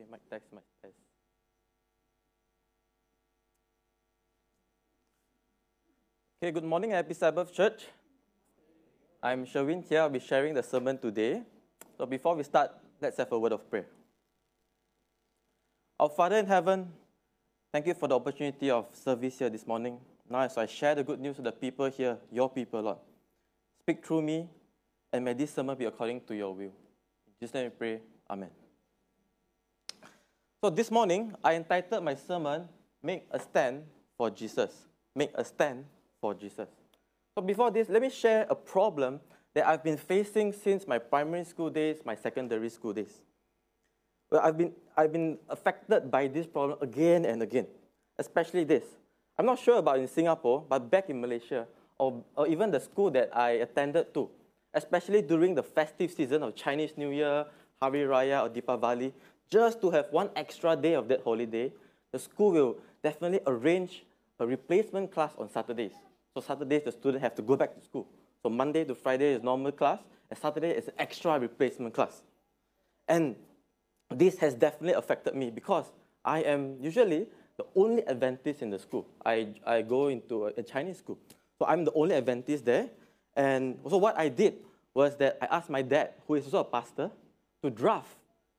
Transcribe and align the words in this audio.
Okay, 0.00 0.08
mic 0.10 0.30
test, 0.30 0.44
mic 0.52 0.62
test. 0.80 0.94
Okay, 6.42 6.52
good 6.52 6.64
morning, 6.64 6.92
Happy 6.92 7.12
Sabbath 7.12 7.52
Church. 7.52 7.86
I'm 9.22 9.44
Sherwin 9.44 9.82
here. 9.82 10.00
I'll 10.00 10.08
be 10.08 10.20
sharing 10.20 10.54
the 10.54 10.62
sermon 10.62 10.96
today. 10.96 11.42
So 11.98 12.06
before 12.06 12.34
we 12.34 12.44
start, 12.44 12.70
let's 13.00 13.18
have 13.18 13.30
a 13.30 13.38
word 13.38 13.52
of 13.52 13.68
prayer. 13.68 13.86
Our 15.98 16.08
Father 16.08 16.36
in 16.36 16.46
heaven, 16.46 16.90
thank 17.70 17.86
you 17.86 17.92
for 17.92 18.08
the 18.08 18.16
opportunity 18.16 18.70
of 18.70 18.86
service 18.94 19.38
here 19.38 19.50
this 19.50 19.66
morning. 19.66 19.98
Now, 20.30 20.40
as 20.40 20.56
I 20.56 20.64
share 20.64 20.94
the 20.94 21.04
good 21.04 21.20
news 21.20 21.36
to 21.36 21.42
the 21.42 21.52
people 21.52 21.90
here, 21.90 22.16
your 22.32 22.48
people, 22.48 22.80
Lord, 22.80 22.98
speak 23.82 24.06
through 24.06 24.22
me, 24.22 24.48
and 25.12 25.24
may 25.24 25.34
this 25.34 25.52
sermon 25.52 25.76
be 25.76 25.84
according 25.84 26.22
to 26.22 26.34
your 26.34 26.54
will. 26.54 26.72
In 26.72 27.34
Jesus' 27.38 27.52
name 27.52 27.64
we 27.64 27.70
pray. 27.70 28.00
Amen. 28.30 28.59
So 30.62 30.68
this 30.68 30.90
morning, 30.90 31.34
I 31.42 31.54
entitled 31.54 32.04
my 32.04 32.14
sermon, 32.14 32.68
Make 33.02 33.26
a 33.30 33.40
Stand 33.40 33.82
for 34.18 34.28
Jesus. 34.28 34.70
Make 35.16 35.30
a 35.34 35.42
Stand 35.42 35.86
for 36.20 36.34
Jesus. 36.34 36.68
So 37.34 37.40
before 37.40 37.70
this, 37.70 37.88
let 37.88 38.02
me 38.02 38.10
share 38.10 38.46
a 38.50 38.54
problem 38.54 39.20
that 39.54 39.66
I've 39.66 39.82
been 39.82 39.96
facing 39.96 40.52
since 40.52 40.86
my 40.86 40.98
primary 40.98 41.44
school 41.44 41.70
days, 41.70 42.02
my 42.04 42.14
secondary 42.14 42.68
school 42.68 42.92
days. 42.92 43.22
Well, 44.30 44.42
I've 44.44 44.58
been, 44.58 44.72
I've 44.98 45.10
been 45.10 45.38
affected 45.48 46.10
by 46.10 46.28
this 46.28 46.46
problem 46.46 46.76
again 46.82 47.24
and 47.24 47.42
again, 47.42 47.66
especially 48.18 48.64
this. 48.64 48.84
I'm 49.38 49.46
not 49.46 49.58
sure 49.58 49.78
about 49.78 49.98
in 49.98 50.08
Singapore, 50.08 50.62
but 50.68 50.90
back 50.90 51.08
in 51.08 51.22
Malaysia, 51.22 51.66
or, 51.98 52.22
or 52.36 52.46
even 52.46 52.70
the 52.70 52.80
school 52.80 53.10
that 53.12 53.34
I 53.34 53.64
attended 53.64 54.12
to, 54.12 54.28
especially 54.74 55.22
during 55.22 55.54
the 55.54 55.62
festive 55.62 56.12
season 56.12 56.42
of 56.42 56.54
Chinese 56.54 56.98
New 56.98 57.12
Year, 57.12 57.46
Hari 57.80 58.00
Raya, 58.00 58.42
or 58.44 58.50
Deepavali, 58.50 59.14
just 59.50 59.80
to 59.80 59.90
have 59.90 60.06
one 60.10 60.30
extra 60.36 60.76
day 60.76 60.94
of 60.94 61.08
that 61.08 61.22
holiday, 61.22 61.72
the 62.12 62.18
school 62.18 62.52
will 62.52 62.76
definitely 63.02 63.40
arrange 63.46 64.04
a 64.38 64.46
replacement 64.46 65.10
class 65.10 65.32
on 65.38 65.50
Saturdays. 65.50 65.92
So 66.34 66.40
Saturdays, 66.40 66.84
the 66.84 66.92
students 66.92 67.22
have 67.22 67.34
to 67.34 67.42
go 67.42 67.56
back 67.56 67.74
to 67.74 67.80
school. 67.82 68.06
So 68.42 68.48
Monday 68.48 68.84
to 68.84 68.94
Friday 68.94 69.34
is 69.34 69.42
normal 69.42 69.72
class, 69.72 69.98
and 70.30 70.38
Saturday 70.38 70.70
is 70.70 70.88
an 70.88 70.94
extra 70.98 71.38
replacement 71.38 71.92
class. 71.92 72.22
And 73.08 73.36
this 74.08 74.38
has 74.38 74.54
definitely 74.54 74.94
affected 74.94 75.34
me 75.34 75.50
because 75.50 75.86
I 76.24 76.40
am 76.40 76.76
usually 76.80 77.26
the 77.56 77.66
only 77.74 78.06
Adventist 78.06 78.62
in 78.62 78.70
the 78.70 78.78
school. 78.78 79.06
I, 79.24 79.48
I 79.66 79.82
go 79.82 80.08
into 80.08 80.46
a, 80.46 80.52
a 80.56 80.62
Chinese 80.62 80.98
school. 80.98 81.18
So 81.58 81.66
I'm 81.66 81.84
the 81.84 81.92
only 81.92 82.14
Adventist 82.14 82.64
there. 82.64 82.88
And 83.36 83.78
so 83.88 83.98
what 83.98 84.16
I 84.18 84.28
did 84.28 84.54
was 84.94 85.16
that 85.16 85.38
I 85.42 85.46
asked 85.46 85.70
my 85.70 85.82
dad, 85.82 86.14
who 86.26 86.34
is 86.34 86.44
also 86.44 86.60
a 86.60 86.64
pastor, 86.64 87.10
to 87.62 87.70
draft 87.70 88.16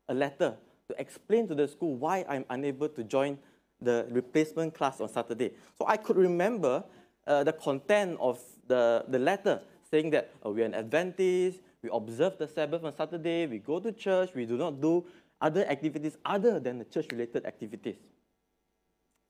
a 0.07 0.13
letter 0.13 0.55
to 0.91 1.01
explain 1.01 1.47
to 1.47 1.55
the 1.55 1.67
school 1.67 1.95
why 1.95 2.25
I'm 2.27 2.45
unable 2.49 2.89
to 2.89 3.03
join 3.03 3.37
the 3.81 4.05
replacement 4.11 4.73
class 4.73 5.01
on 5.01 5.09
Saturday. 5.09 5.51
So 5.77 5.85
I 5.87 5.97
could 5.97 6.17
remember 6.17 6.83
uh, 7.25 7.43
the 7.43 7.53
content 7.53 8.17
of 8.19 8.39
the, 8.67 9.05
the 9.07 9.19
letter 9.19 9.61
saying 9.89 10.11
that 10.11 10.31
uh, 10.45 10.49
we 10.49 10.61
are 10.61 10.65
an 10.65 10.75
Adventist, 10.75 11.59
we 11.81 11.89
observe 11.91 12.37
the 12.37 12.47
Sabbath 12.47 12.83
on 12.83 12.93
Saturday, 12.95 13.47
we 13.47 13.57
go 13.57 13.79
to 13.79 13.91
church, 13.91 14.29
we 14.35 14.45
do 14.45 14.57
not 14.57 14.79
do 14.79 15.03
other 15.39 15.65
activities 15.65 16.17
other 16.23 16.59
than 16.59 16.77
the 16.77 16.85
church-related 16.85 17.45
activities. 17.45 17.95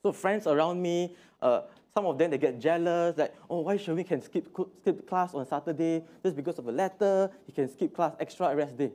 So 0.04 0.12
friends 0.12 0.48
around 0.48 0.82
me, 0.82 1.16
uh, 1.42 1.62
some 1.94 2.06
of 2.06 2.18
them, 2.18 2.32
they 2.32 2.38
get 2.38 2.60
jealous, 2.60 3.18
like, 3.18 3.34
oh, 3.50 3.62
why 3.62 3.78
should 3.78 3.96
we 3.96 4.04
can 4.04 4.22
skip, 4.22 4.48
skip 4.82 5.08
class 5.08 5.34
on 5.34 5.46
Saturday 5.46 6.04
just 6.24 6.36
because 6.36 6.58
of 6.58 6.68
a 6.68 6.72
letter? 6.72 7.30
He 7.46 7.52
can 7.52 7.70
skip 7.70 7.94
class 7.94 8.14
extra 8.20 8.54
rest 8.56 8.78
day. 8.78 8.92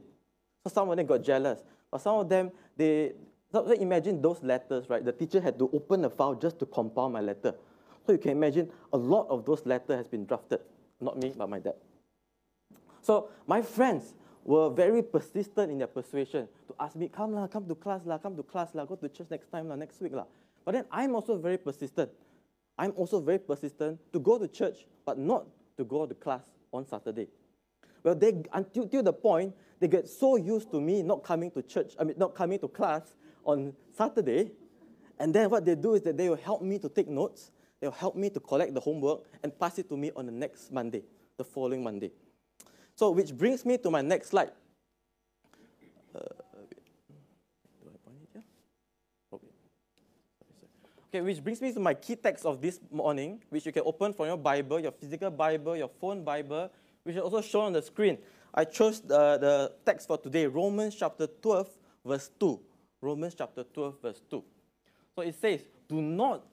So 0.67 0.73
some 0.73 0.91
of 0.91 0.97
them 0.97 1.07
got 1.07 1.23
jealous. 1.23 1.61
But 1.91 2.01
some 2.01 2.17
of 2.17 2.29
them, 2.29 2.51
they, 2.77 3.13
so 3.53 3.71
imagine 3.71 4.21
those 4.21 4.43
letters, 4.43 4.89
right? 4.91 5.05
The 5.05 5.13
teacher 5.13 5.41
had 5.41 5.59
to 5.59 5.71
open 5.73 6.05
a 6.05 6.11
file 6.11 6.35
just 6.35 6.59
to 6.61 6.67
compile 6.67 7.09
my 7.09 7.21
letter. 7.21 7.55
So 8.07 8.13
you 8.13 8.19
can 8.19 8.33
imagine 8.33 8.71
a 8.93 8.97
lot 8.97 9.27
of 9.29 9.45
those 9.45 9.65
letters 9.67 9.97
has 9.97 10.09
been 10.09 10.27
drafted. 10.27 10.61
Not 11.01 11.19
me, 11.19 11.33
but 11.37 11.49
my 11.49 11.59
dad. 11.59 11.75
So 13.03 13.29
my 13.47 13.63
friends 13.63 14.15
were 14.45 14.71
very 14.71 15.03
persistent 15.03 15.73
in 15.73 15.79
their 15.79 15.87
persuasion 15.89 16.49
to 16.69 16.75
ask 16.79 16.95
me, 16.95 17.09
come 17.09 17.35
lah, 17.35 17.47
come 17.49 17.67
to 17.67 17.75
class 17.75 18.03
lah, 18.05 18.19
come 18.19 18.37
to 18.37 18.43
class 18.43 18.75
lah, 18.75 18.85
go 18.85 18.95
to 18.95 19.09
church 19.09 19.27
next 19.31 19.51
time 19.51 19.69
lah, 19.69 19.75
next 19.75 20.01
week 20.01 20.13
lah. 20.13 20.25
But 20.65 20.73
then 20.73 20.85
I'm 20.91 21.15
also 21.15 21.37
very 21.37 21.59
persistent. 21.59 22.11
I'm 22.79 22.93
also 22.97 23.21
very 23.21 23.39
persistent 23.39 23.99
to 24.13 24.21
go 24.21 24.39
to 24.39 24.47
church, 24.47 24.87
but 25.05 25.19
not 25.19 25.47
to 25.79 25.85
go 25.85 26.07
to 26.07 26.15
class 26.15 26.43
on 26.73 26.87
Saturday. 26.87 27.29
Well, 28.07 28.15
they 28.15 28.41
until, 28.53 29.03
the 29.03 29.13
point 29.13 29.53
they 29.81 29.89
get 29.89 30.09
so 30.09 30.37
used 30.37 30.71
to 30.71 30.81
me 30.81 31.03
not 31.03 31.25
coming 31.25 31.51
to 31.51 31.61
church, 31.61 31.95
I 31.99 32.05
mean 32.05 32.15
not 32.17 32.37
coming 32.37 32.57
to 32.61 32.69
class 32.69 33.03
on 33.45 33.73
Saturday, 33.99 34.53
and 35.19 35.35
then 35.35 35.51
what 35.51 35.65
they 35.65 35.75
do 35.75 35.95
is 35.95 36.03
that 36.03 36.17
they 36.17 36.29
will 36.29 36.37
help 36.37 36.63
me 36.63 36.79
to 36.79 36.89
take 36.89 37.09
notes, 37.09 37.51
they'll 37.81 37.91
help 37.91 38.15
me 38.15 38.31
to 38.31 38.39
collect 38.39 38.75
the 38.75 38.81
homework 38.81 39.25
and 39.43 39.59
pass 39.59 39.81
it 39.81 39.89
to 39.89 39.97
me 39.97 40.13
on 40.15 40.27
the 40.27 40.31
next 40.31 40.71
Monday, 40.71 41.03
the 41.37 41.43
following 41.43 41.83
Monday. 41.83 42.13
So, 42.95 43.11
which 43.11 43.37
brings 43.37 43.67
me 43.67 43.77
to 43.79 43.91
my 43.91 44.03
next 44.03 44.29
slide. 44.29 44.53
Uh, 46.15 46.21
Okay, 51.09 51.21
which 51.23 51.43
brings 51.43 51.63
me 51.63 51.73
to 51.73 51.81
my 51.81 51.95
key 51.95 52.17
text 52.17 52.45
of 52.45 52.61
this 52.61 52.79
morning, 52.91 53.41
which 53.49 53.65
you 53.65 53.73
can 53.73 53.85
open 53.87 54.13
from 54.13 54.27
your 54.27 54.37
Bible, 54.37 54.79
your 54.79 54.91
physical 54.91 55.31
Bible, 55.31 55.77
your 55.77 55.89
phone 55.89 56.23
Bible, 56.25 56.69
which 57.07 57.15
is 57.15 57.23
also 57.23 57.41
shown 57.41 57.67
on 57.67 57.73
the 57.73 57.83
screen. 57.83 58.19
I 58.53 58.65
chose 58.65 59.01
the, 59.01 59.39
the 59.39 59.73
text 59.85 60.09
for 60.09 60.19
today, 60.19 60.47
Romans 60.47 60.97
chapter 60.97 61.29
12, 61.29 61.69
verse 62.05 62.31
2. 62.41 62.61
Romans 63.01 63.37
chapter 63.39 63.63
12, 63.63 64.03
verse 64.03 64.21
2. 64.29 64.43
So 65.15 65.23
it 65.23 65.37
says, 65.41 65.61
Do 65.89 66.03
not, 66.03 66.45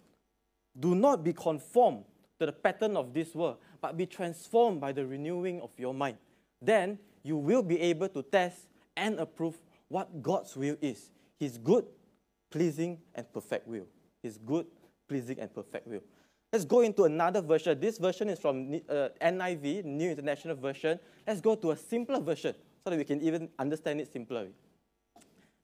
do 0.80 0.94
not 0.94 1.24
be 1.24 1.34
conformed 1.34 2.04
to 2.40 2.46
the 2.46 2.52
pattern 2.52 2.96
of 2.96 3.16
this 3.16 3.34
world, 3.34 3.58
but 3.82 3.98
be 3.98 4.06
transformed 4.06 4.80
by 4.80 4.92
the 4.92 5.04
renewing 5.08 5.60
of 5.60 5.72
your 5.78 5.94
mind. 5.96 6.18
Then 6.62 7.00
you 7.24 7.38
will 7.38 7.64
be 7.64 7.82
able 7.82 8.10
to 8.10 8.22
test 8.22 8.68
and 8.96 9.20
approve 9.20 9.58
what 9.88 10.22
God's 10.22 10.56
will 10.56 10.78
is 10.82 11.10
His 11.40 11.58
good, 11.58 11.86
pleasing, 12.52 13.00
and 13.16 13.32
perfect 13.34 13.68
will. 13.68 13.88
His 14.22 14.38
good, 14.38 14.68
pleasing, 15.10 15.40
and 15.40 15.52
perfect 15.52 15.88
will. 15.88 16.04
Let's 16.54 16.66
go 16.66 16.82
into 16.82 17.06
another 17.06 17.42
version. 17.42 17.80
This 17.80 17.98
version 17.98 18.30
is 18.30 18.38
from 18.38 18.80
uh, 18.88 19.10
NIV, 19.20 19.86
New 19.86 20.12
International 20.12 20.56
Version. 20.56 21.00
Let's 21.26 21.42
go 21.42 21.56
to 21.56 21.72
a 21.72 21.76
simpler 21.76 22.20
version 22.20 22.54
so 22.84 22.92
that 22.92 22.98
we 22.98 23.06
can 23.06 23.20
even 23.24 23.50
understand 23.58 24.00
it 24.00 24.14
simpler. 24.14 24.50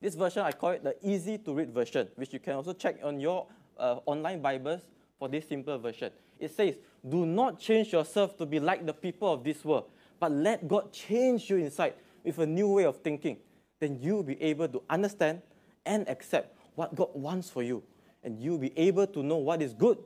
This 0.02 0.16
version, 0.16 0.42
I 0.42 0.52
call 0.52 0.72
it 0.72 0.84
the 0.84 0.96
easy 1.04 1.38
to 1.38 1.54
read 1.54 1.70
version, 1.70 2.08
which 2.16 2.34
you 2.34 2.40
can 2.40 2.56
also 2.56 2.74
check 2.74 2.98
on 3.04 3.20
your 3.20 3.46
uh, 3.78 4.00
online 4.08 4.42
Bibles 4.42 4.82
for 5.20 5.28
this 5.28 5.48
simpler 5.48 5.78
version. 5.78 6.12
It 6.40 6.56
says, 6.56 6.80
Do 7.08 7.24
not 7.24 7.60
change 7.60 7.94
yourself 7.94 8.36
to 8.38 8.48
be 8.48 8.60
like 8.60 8.84
the 8.84 8.94
people 8.94 9.32
of 9.32 9.44
this 9.44 9.64
world, 9.64 9.92
but 10.20 10.32
let 10.32 10.68
God 10.68 10.92
change 10.92 11.52
you 11.52 11.58
inside 11.58 11.94
with 12.24 12.40
a 12.40 12.48
new 12.48 12.68
way 12.68 12.86
of 12.86 12.98
thinking. 12.98 13.38
Then 13.80 14.00
you'll 14.02 14.24
be 14.24 14.42
able 14.42 14.68
to 14.68 14.82
understand 14.90 15.44
and 15.86 16.10
accept 16.10 16.58
what 16.74 16.96
God 16.96 17.10
wants 17.14 17.48
for 17.48 17.62
you. 17.62 17.84
And 18.24 18.40
you'll 18.40 18.58
be 18.58 18.74
able 18.76 19.06
to 19.06 19.22
know 19.22 19.38
what 19.38 19.62
is 19.62 19.76
good, 19.76 20.00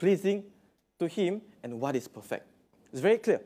pleasing 0.00 0.42
to 0.98 1.06
Him, 1.06 1.42
and 1.62 1.78
what 1.78 1.94
is 1.94 2.08
perfect. 2.08 2.46
It's 2.90 3.00
very 3.00 3.18
clear. 3.18 3.42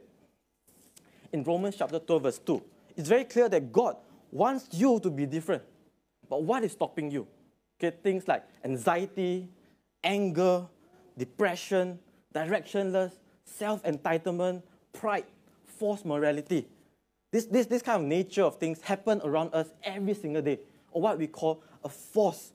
In 1.32 1.42
Romans 1.42 1.74
chapter 1.76 1.98
12, 1.98 2.22
verse 2.22 2.38
2, 2.38 2.62
it's 2.96 3.08
very 3.08 3.24
clear 3.24 3.48
that 3.48 3.72
God 3.72 3.96
wants 4.30 4.68
you 4.72 5.00
to 5.00 5.10
be 5.10 5.26
different. 5.26 5.62
But 6.30 6.44
what 6.44 6.62
is 6.62 6.72
stopping 6.72 7.10
you? 7.10 7.26
Okay, 7.78 7.94
things 8.02 8.26
like 8.26 8.44
anxiety, 8.64 9.48
anger, 10.02 10.66
depression, 11.18 11.98
directionless, 12.32 13.12
self 13.44 13.82
entitlement, 13.82 14.62
pride, 14.92 15.26
false 15.66 16.04
morality. 16.04 16.68
This, 17.32 17.46
this, 17.46 17.66
this 17.66 17.82
kind 17.82 18.00
of 18.00 18.08
nature 18.08 18.44
of 18.44 18.58
things 18.58 18.80
happen 18.80 19.20
around 19.24 19.52
us 19.52 19.70
every 19.82 20.14
single 20.14 20.40
day, 20.40 20.60
or 20.92 21.02
what 21.02 21.18
we 21.18 21.26
call 21.26 21.62
a 21.82 21.88
false, 21.88 22.52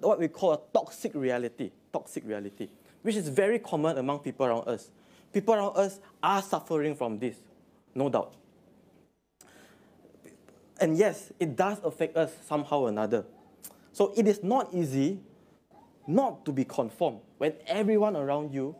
what 0.00 0.18
we 0.18 0.28
call 0.28 0.54
a 0.54 0.60
toxic 0.72 1.14
reality. 1.14 1.70
Toxic 1.92 2.26
reality 2.26 2.68
which 3.06 3.14
is 3.14 3.28
very 3.28 3.60
common 3.60 3.96
among 3.98 4.18
people 4.18 4.44
around 4.44 4.66
us. 4.66 4.90
People 5.32 5.54
around 5.54 5.76
us 5.76 6.00
are 6.20 6.42
suffering 6.42 6.96
from 6.96 7.20
this, 7.20 7.36
no 7.94 8.08
doubt. 8.08 8.34
And 10.80 10.98
yes, 10.98 11.30
it 11.38 11.54
does 11.54 11.78
affect 11.84 12.16
us 12.16 12.32
somehow 12.48 12.80
or 12.80 12.88
another. 12.88 13.24
So 13.92 14.12
it 14.16 14.26
is 14.26 14.42
not 14.42 14.74
easy 14.74 15.20
not 16.08 16.44
to 16.46 16.52
be 16.52 16.64
conformed 16.64 17.20
when 17.38 17.54
everyone 17.68 18.16
around 18.16 18.52
you 18.52 18.74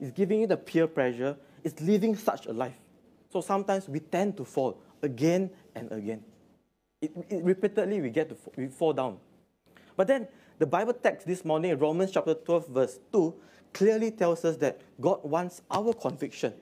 is 0.00 0.12
giving 0.12 0.42
you 0.42 0.46
the 0.46 0.56
peer 0.56 0.86
pressure, 0.86 1.36
is 1.64 1.80
living 1.80 2.14
such 2.14 2.46
a 2.46 2.52
life. 2.52 2.78
So 3.32 3.40
sometimes 3.40 3.88
we 3.88 3.98
tend 3.98 4.36
to 4.36 4.44
fall 4.44 4.78
again 5.02 5.50
and 5.74 5.90
again. 5.90 6.22
It, 7.02 7.10
it, 7.28 7.42
repeatedly 7.42 8.00
we 8.00 8.10
get 8.10 8.28
to 8.28 8.36
we 8.56 8.68
fall 8.68 8.92
down. 8.92 9.18
But 9.96 10.06
then 10.06 10.28
the 10.58 10.66
Bible 10.66 10.94
text 10.94 11.26
this 11.26 11.44
morning, 11.44 11.76
Romans 11.78 12.12
chapter 12.12 12.32
12, 12.32 12.68
verse 12.68 12.98
2, 13.12 13.34
clearly 13.76 14.10
tells 14.10 14.42
us 14.46 14.56
that 14.56 14.80
God 14.98 15.22
wants 15.22 15.60
our 15.70 15.92
conviction, 15.92 16.54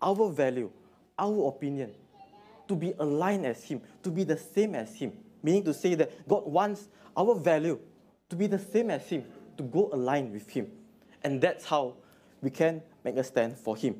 our 0.00 0.30
value, 0.30 0.70
our 1.18 1.48
opinion 1.48 1.90
to 2.68 2.76
be 2.76 2.94
aligned 3.00 3.44
as 3.44 3.64
Him, 3.64 3.80
to 4.04 4.10
be 4.10 4.22
the 4.22 4.36
same 4.36 4.76
as 4.76 4.94
Him. 4.94 5.12
meaning 5.42 5.64
to 5.64 5.74
say 5.74 5.96
that 5.96 6.28
God 6.28 6.46
wants 6.46 6.86
our 7.16 7.34
value 7.34 7.76
to 8.28 8.36
be 8.36 8.46
the 8.46 8.58
same 8.58 8.88
as 8.88 9.04
Him, 9.08 9.24
to 9.56 9.64
go 9.64 9.90
aligned 9.92 10.32
with 10.32 10.48
Him. 10.48 10.70
And 11.24 11.40
that's 11.40 11.64
how 11.64 11.94
we 12.40 12.50
can 12.50 12.82
make 13.02 13.16
a 13.16 13.24
stand 13.24 13.56
for 13.58 13.76
Him. 13.76 13.96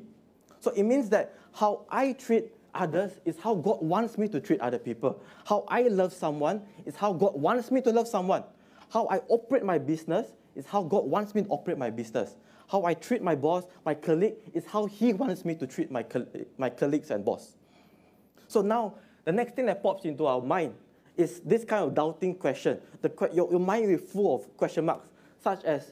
So 0.61 0.71
it 0.71 0.83
means 0.83 1.09
that 1.09 1.35
how 1.53 1.85
I 1.89 2.13
treat 2.13 2.53
others 2.73 3.11
is 3.25 3.37
how 3.37 3.53
God 3.53 3.81
wants 3.81 4.17
me 4.17 4.29
to 4.29 4.39
treat 4.39 4.61
other 4.61 4.79
people. 4.79 5.21
How 5.45 5.65
I 5.67 5.83
love 5.83 6.13
someone 6.13 6.61
is 6.85 6.95
how 6.95 7.11
God 7.11 7.35
wants 7.35 7.69
me 7.69 7.81
to 7.81 7.91
love 7.91 8.07
someone. 8.07 8.45
How 8.89 9.09
I 9.09 9.17
operate 9.27 9.65
my 9.65 9.77
business 9.77 10.27
is 10.55 10.65
how 10.65 10.83
God 10.83 11.03
wants 11.03 11.35
me 11.35 11.43
to 11.43 11.49
operate 11.49 11.77
my 11.77 11.89
business. 11.89 12.35
How 12.71 12.85
I 12.85 12.93
treat 12.93 13.21
my 13.21 13.35
boss, 13.35 13.65
my 13.85 13.93
colleague, 13.93 14.35
is 14.53 14.65
how 14.65 14.85
He 14.85 15.11
wants 15.21 15.43
me 15.43 15.55
to 15.55 15.67
treat 15.67 15.91
my, 15.91 16.05
my 16.57 16.69
colleagues 16.69 17.11
and 17.11 17.25
boss. 17.25 17.57
So 18.47 18.61
now, 18.61 18.95
the 19.25 19.31
next 19.33 19.55
thing 19.55 19.65
that 19.65 19.83
pops 19.83 20.05
into 20.05 20.25
our 20.25 20.41
mind 20.41 20.73
is 21.17 21.41
this 21.41 21.65
kind 21.65 21.83
of 21.83 21.93
doubting 21.93 22.33
question. 22.35 22.79
The, 23.01 23.11
your, 23.33 23.51
your 23.51 23.59
mind 23.59 23.87
will 23.87 23.97
be 23.97 24.03
full 24.03 24.35
of 24.35 24.57
question 24.57 24.85
marks, 24.85 25.09
such 25.43 25.65
as, 25.65 25.91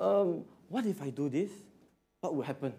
um, 0.00 0.44
what 0.68 0.84
if 0.84 1.00
I 1.00 1.10
do 1.10 1.28
this? 1.28 1.50
What 2.20 2.34
will 2.34 2.42
happen? 2.42 2.72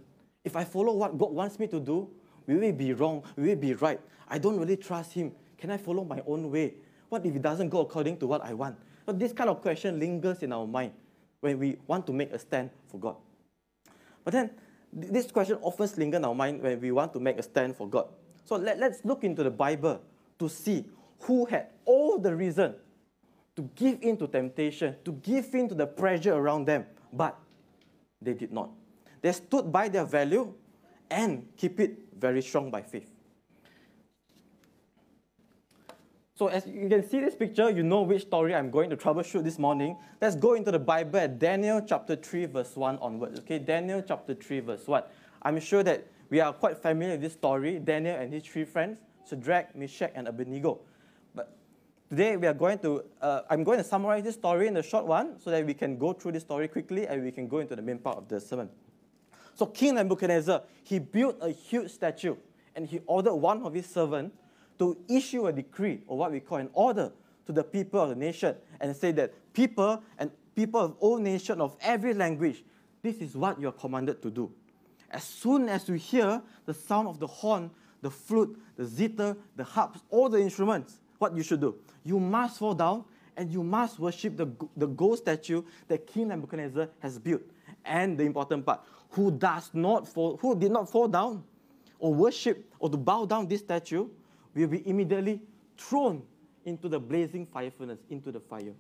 If 0.44 0.58
I 0.58 0.66
follow 0.66 0.94
what 0.94 1.18
God 1.18 1.32
wants 1.32 1.58
me 1.58 1.68
to 1.68 1.80
do, 1.80 2.10
will 2.48 2.64
it 2.64 2.78
be 2.78 2.92
wrong? 2.92 3.24
Will 3.38 3.48
it 3.48 3.62
be 3.62 3.74
right? 3.76 4.00
I 4.28 4.40
don't 4.40 4.60
really 4.60 4.78
trust 4.78 5.14
Him. 5.14 5.32
Can 5.58 5.72
I 5.72 5.78
follow 5.78 6.04
my 6.04 6.22
own 6.28 6.52
way? 6.52 6.74
What 7.08 7.26
if 7.26 7.34
it 7.34 7.42
doesn't 7.42 7.70
go 7.70 7.80
according 7.80 8.18
to 8.18 8.28
what 8.28 8.44
I 8.44 8.54
want? 8.54 8.76
So 9.06 9.14
this 9.14 9.32
kind 9.32 9.50
of 9.50 9.62
question 9.62 10.00
lingers 10.00 10.44
in 10.44 10.52
our 10.52 10.68
mind 10.68 10.92
when 11.40 11.58
we 11.60 11.78
want 11.88 12.06
to 12.08 12.12
make 12.12 12.34
a 12.34 12.40
stand 12.40 12.70
for 12.90 13.00
God. 13.00 13.16
But 14.28 14.34
then, 14.34 14.50
this 14.92 15.32
question 15.32 15.58
often 15.62 15.88
lingers 15.96 16.18
in 16.18 16.26
our 16.26 16.36
mind 16.36 16.62
when 16.62 16.82
we 16.82 16.92
want 16.92 17.14
to 17.14 17.20
make 17.22 17.40
a 17.40 17.42
stand 17.42 17.78
for 17.78 17.88
God. 17.88 18.10
So 18.44 18.58
let, 18.58 18.78
let's 18.78 19.06
look 19.06 19.24
into 19.24 19.42
the 19.42 19.50
Bible 19.50 20.02
to 20.38 20.50
see 20.50 20.84
who 21.22 21.46
had 21.46 21.68
all 21.86 22.20
the 22.20 22.36
reason 22.36 22.76
to 23.56 23.70
give 23.74 24.00
in 24.02 24.18
to 24.18 24.28
temptation, 24.28 24.98
to 25.06 25.14
give 25.14 25.56
in 25.56 25.70
to 25.70 25.76
the 25.76 25.88
pressure 25.88 26.34
around 26.34 26.66
them, 26.66 26.86
but 27.14 27.40
they 28.22 28.34
did 28.34 28.52
not. 28.52 28.70
They 29.22 29.32
stood 29.32 29.72
by 29.72 29.88
their 29.88 30.04
value 30.04 30.54
and 31.10 31.48
keep 31.56 31.80
it 31.80 31.98
very 32.20 32.42
strong 32.42 32.70
by 32.70 32.82
faith. 32.82 33.10
So 36.38 36.50
as 36.50 36.68
you 36.68 36.88
can 36.88 37.02
see 37.10 37.20
this 37.20 37.34
picture, 37.34 37.72
you 37.72 37.82
know 37.82 38.04
which 38.04 38.22
story 38.22 38.54
I'm 38.54 38.70
going 38.70 38.92
to 38.92 38.96
troubleshoot 38.96 39.44
this 39.44 39.58
morning. 39.58 39.98
Let's 40.22 40.36
go 40.36 40.54
into 40.54 40.70
the 40.70 40.78
Bible 40.78 41.20
at 41.20 41.40
Daniel 41.40 41.82
chapter 41.82 42.16
3 42.16 42.46
verse 42.46 42.76
1 42.76 43.00
onwards. 43.00 43.40
Okay, 43.40 43.58
Daniel 43.58 44.04
chapter 44.08 44.36
3 44.36 44.60
verse 44.60 44.86
1. 44.86 45.02
I'm 45.42 45.60
sure 45.60 45.82
that 45.82 46.06
we 46.30 46.40
are 46.40 46.54
quite 46.54 46.78
familiar 46.78 47.16
with 47.16 47.22
this 47.22 47.34
story, 47.34 47.80
Daniel 47.80 48.18
and 48.18 48.32
his 48.32 48.44
three 48.44 48.66
friends, 48.66 49.00
Shadrach, 49.28 49.76
Meshach, 49.76 50.12
and 50.14 50.28
Abednego. 50.28 50.82
But 51.34 51.58
today 52.08 52.38
we 52.38 52.46
are 52.46 52.54
going 52.54 52.78
to, 52.80 53.04
uh, 53.20 53.42
I'm 53.50 53.64
going 53.64 53.80
to 53.80 53.84
summarize 53.84 54.24
this 54.24 54.36
story 54.36 54.68
in 54.68 54.78
a 54.78 54.84
short 54.84 55.08
one 55.08 55.40
so 55.40 55.50
that 55.50 55.66
we 55.66 55.74
can 55.74 55.98
go 55.98 56.14
through 56.14 56.34
this 56.34 56.44
story 56.44 56.68
quickly 56.68 57.08
and 57.08 57.24
we 57.24 57.32
can 57.32 57.48
go 57.48 57.58
into 57.58 57.76
the 57.76 57.82
main 57.82 57.98
part 57.98 58.16
of 58.16 58.28
the 58.28 58.40
sermon. 58.40 58.70
So 59.56 59.66
King 59.66 59.96
Nebuchadnezzar, 59.96 60.62
he 60.84 61.00
built 61.00 61.38
a 61.42 61.50
huge 61.50 61.90
statue 61.90 62.36
and 62.76 62.86
he 62.86 63.00
ordered 63.08 63.34
one 63.34 63.64
of 63.64 63.74
his 63.74 63.88
servants 63.88 64.36
to 64.80 64.98
issue 65.10 65.48
a 65.48 65.54
decree, 65.54 66.02
or 66.08 66.18
what 66.18 66.32
we 66.32 66.40
call 66.40 66.60
an 66.60 66.70
order, 66.74 67.12
to 67.48 67.54
the 67.54 67.64
people 67.64 68.02
of 68.02 68.10
the 68.10 68.16
nation 68.16 68.56
and 68.80 68.96
say 68.96 69.12
that 69.14 69.34
people 69.54 70.04
and 70.20 70.30
people 70.56 70.82
of 70.82 70.96
all 71.00 71.18
nations 71.18 71.60
of 71.62 71.76
every 71.82 72.14
language, 72.14 72.64
this 73.02 73.18
is 73.18 73.36
what 73.36 73.60
you're 73.60 73.72
commanded 73.72 74.22
to 74.22 74.30
do. 74.30 74.52
As 75.10 75.24
soon 75.24 75.70
as 75.70 75.88
you 75.88 75.96
hear 75.96 76.42
the 76.66 76.74
sound 76.74 77.08
of 77.08 77.20
the 77.20 77.28
horn, 77.28 77.72
the 78.02 78.12
flute, 78.12 78.60
the 78.76 78.86
zither, 78.86 79.38
the 79.56 79.64
harps, 79.64 80.02
all 80.10 80.30
the 80.30 80.40
instruments, 80.40 81.00
what 81.18 81.36
you 81.36 81.42
should 81.42 81.62
do? 81.62 81.76
You 82.04 82.20
must 82.20 82.60
fall 82.60 82.74
down 82.74 83.06
and 83.38 83.52
you 83.52 83.64
must 83.64 83.98
worship 83.98 84.36
the, 84.36 84.48
the 84.76 84.88
gold 84.88 85.20
statue 85.20 85.64
that 85.88 86.06
King 86.06 86.28
Nebuchadnezzar 86.28 86.90
has 87.00 87.18
built. 87.18 87.42
And 87.86 88.18
the 88.18 88.24
important 88.24 88.66
part, 88.66 88.82
who 89.12 89.32
does 89.32 89.72
not 89.74 90.08
fall, 90.08 90.38
who 90.38 90.56
did 90.56 90.72
not 90.72 90.90
fall 90.90 91.08
down 91.08 91.44
or 91.98 92.14
worship 92.14 92.70
or 92.80 92.90
to 92.90 92.98
bow 92.98 93.26
down 93.26 93.48
this 93.48 93.62
statue 93.62 94.08
will 94.62 94.68
be 94.68 94.88
immediately 94.88 95.42
thrown 95.78 96.24
into 96.66 96.90
the 96.90 97.00
blazing 97.00 97.46
fire 97.46 97.72
furnace, 97.72 98.00
into 98.10 98.32
the 98.32 98.40
fire. 98.40 98.74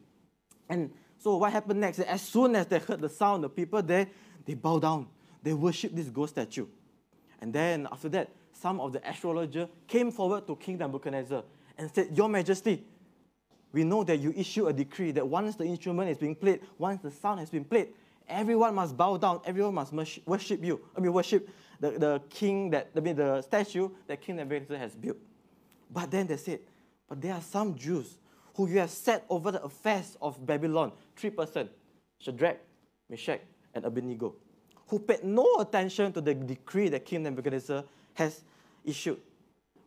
And 0.69 0.91
so 1.17 1.37
what 1.37 1.51
happened 1.51 1.79
next? 1.79 1.99
As 1.99 2.21
soon 2.21 2.55
as 2.55 2.67
they 2.67 2.79
heard 2.79 3.01
the 3.01 3.09
sound, 3.09 3.43
the 3.43 3.49
people 3.49 3.81
there, 3.81 4.07
they 4.45 4.53
bow 4.53 4.79
down. 4.79 5.07
They 5.41 5.53
worship 5.53 5.93
this 5.93 6.09
ghost 6.09 6.33
statue. 6.33 6.67
And 7.39 7.53
then 7.53 7.87
after 7.91 8.09
that, 8.09 8.29
some 8.53 8.79
of 8.79 8.93
the 8.93 9.07
astrologers 9.07 9.69
came 9.87 10.11
forward 10.11 10.47
to 10.47 10.55
King 10.55 10.79
Nebuchadnezzar 10.79 11.43
and 11.77 11.91
said, 11.93 12.09
Your 12.11 12.27
Majesty, 12.27 12.83
we 13.71 13.83
know 13.83 14.03
that 14.03 14.17
you 14.17 14.33
issue 14.35 14.67
a 14.67 14.73
decree 14.73 15.11
that 15.11 15.27
once 15.27 15.55
the 15.55 15.65
instrument 15.65 16.09
is 16.09 16.17
being 16.17 16.35
played, 16.35 16.61
once 16.77 17.01
the 17.01 17.11
sound 17.11 17.39
has 17.39 17.49
been 17.49 17.63
played, 17.63 17.89
everyone 18.27 18.75
must 18.75 18.97
bow 18.97 19.17
down, 19.17 19.41
everyone 19.45 19.75
must 19.75 19.93
worship 20.25 20.63
you. 20.63 20.81
I 20.95 20.99
mean, 20.99 21.13
worship 21.13 21.47
the, 21.79 21.91
the 21.91 22.21
king 22.29 22.71
that, 22.71 22.89
I 22.95 22.99
mean, 22.99 23.15
the 23.15 23.41
statue 23.41 23.89
that 24.07 24.21
King 24.21 24.37
Nebuchadnezzar 24.37 24.77
has 24.77 24.95
built. 24.95 25.17
But 25.89 26.11
then 26.11 26.27
they 26.27 26.37
said, 26.37 26.59
But 27.07 27.21
there 27.21 27.33
are 27.33 27.41
some 27.41 27.75
Jews 27.75 28.17
who 28.55 28.67
you 28.67 28.79
have 28.79 28.89
set 28.89 29.25
over 29.29 29.51
the 29.51 29.63
affairs 29.63 30.17
of 30.21 30.43
Babylon, 30.45 30.91
three 31.15 31.29
persons, 31.29 31.69
Shadrach, 32.19 32.57
Meshach, 33.09 33.41
and 33.73 33.85
Abednego, 33.85 34.35
who 34.87 34.99
paid 34.99 35.23
no 35.23 35.57
attention 35.59 36.11
to 36.13 36.21
the 36.21 36.33
decree 36.33 36.89
that 36.89 37.05
King 37.05 37.23
Nebuchadnezzar 37.23 37.83
has 38.15 38.41
issued. 38.83 39.19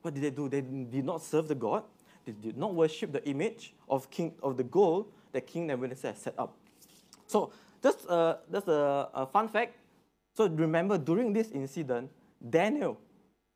What 0.03 0.15
did 0.15 0.23
they 0.23 0.31
do? 0.31 0.49
They 0.49 0.61
did 0.61 1.05
not 1.05 1.23
serve 1.23 1.49
the 1.49 1.55
God. 1.55 1.83
They 2.25 2.33
did 2.33 2.57
not 2.57 2.75
worship 2.75 3.13
the 3.13 3.27
image 3.29 3.75
of 3.89 4.11
king 4.11 4.35
of 4.43 4.57
the 4.57 4.65
gold 4.65 5.11
that 5.33 5.47
King 5.47 5.67
Nebuchadnezzar 5.67 6.15
set 6.15 6.39
up. 6.39 6.57
So 7.27 7.53
that's, 7.83 8.05
uh, 8.07 8.39
that's 8.49 8.69
a, 8.69 9.09
a 9.15 9.27
fun 9.27 9.49
fact. 9.49 9.77
So 10.35 10.49
remember, 10.49 10.97
during 10.97 11.33
this 11.33 11.51
incident, 11.51 12.11
Daniel 12.49 12.99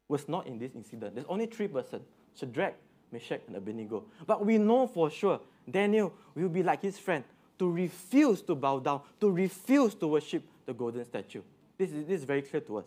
was 0.08 0.28
not 0.28 0.46
in 0.46 0.58
this 0.58 0.74
incident. 0.74 1.14
There's 1.14 1.26
only 1.28 1.46
three 1.46 1.68
persons. 1.68 2.02
Shadrach, 2.38 2.74
Meshach, 3.12 3.40
and 3.46 3.56
Abednego. 3.56 4.04
But 4.26 4.44
we 4.44 4.58
know 4.58 4.86
for 4.86 5.10
sure 5.10 5.40
Daniel 5.70 6.12
will 6.34 6.48
be 6.48 6.62
like 6.62 6.82
his 6.82 6.98
friend 6.98 7.24
to 7.58 7.70
refuse 7.70 8.42
to 8.42 8.54
bow 8.54 8.80
down, 8.80 9.00
to 9.20 9.30
refuse 9.30 9.94
to 9.96 10.08
worship 10.08 10.42
the 10.66 10.74
golden 10.74 11.04
statue. 11.04 11.42
This 11.78 11.92
is, 11.92 12.06
this 12.06 12.20
is 12.20 12.24
very 12.24 12.42
clear 12.42 12.60
to 12.62 12.78
us. 12.78 12.86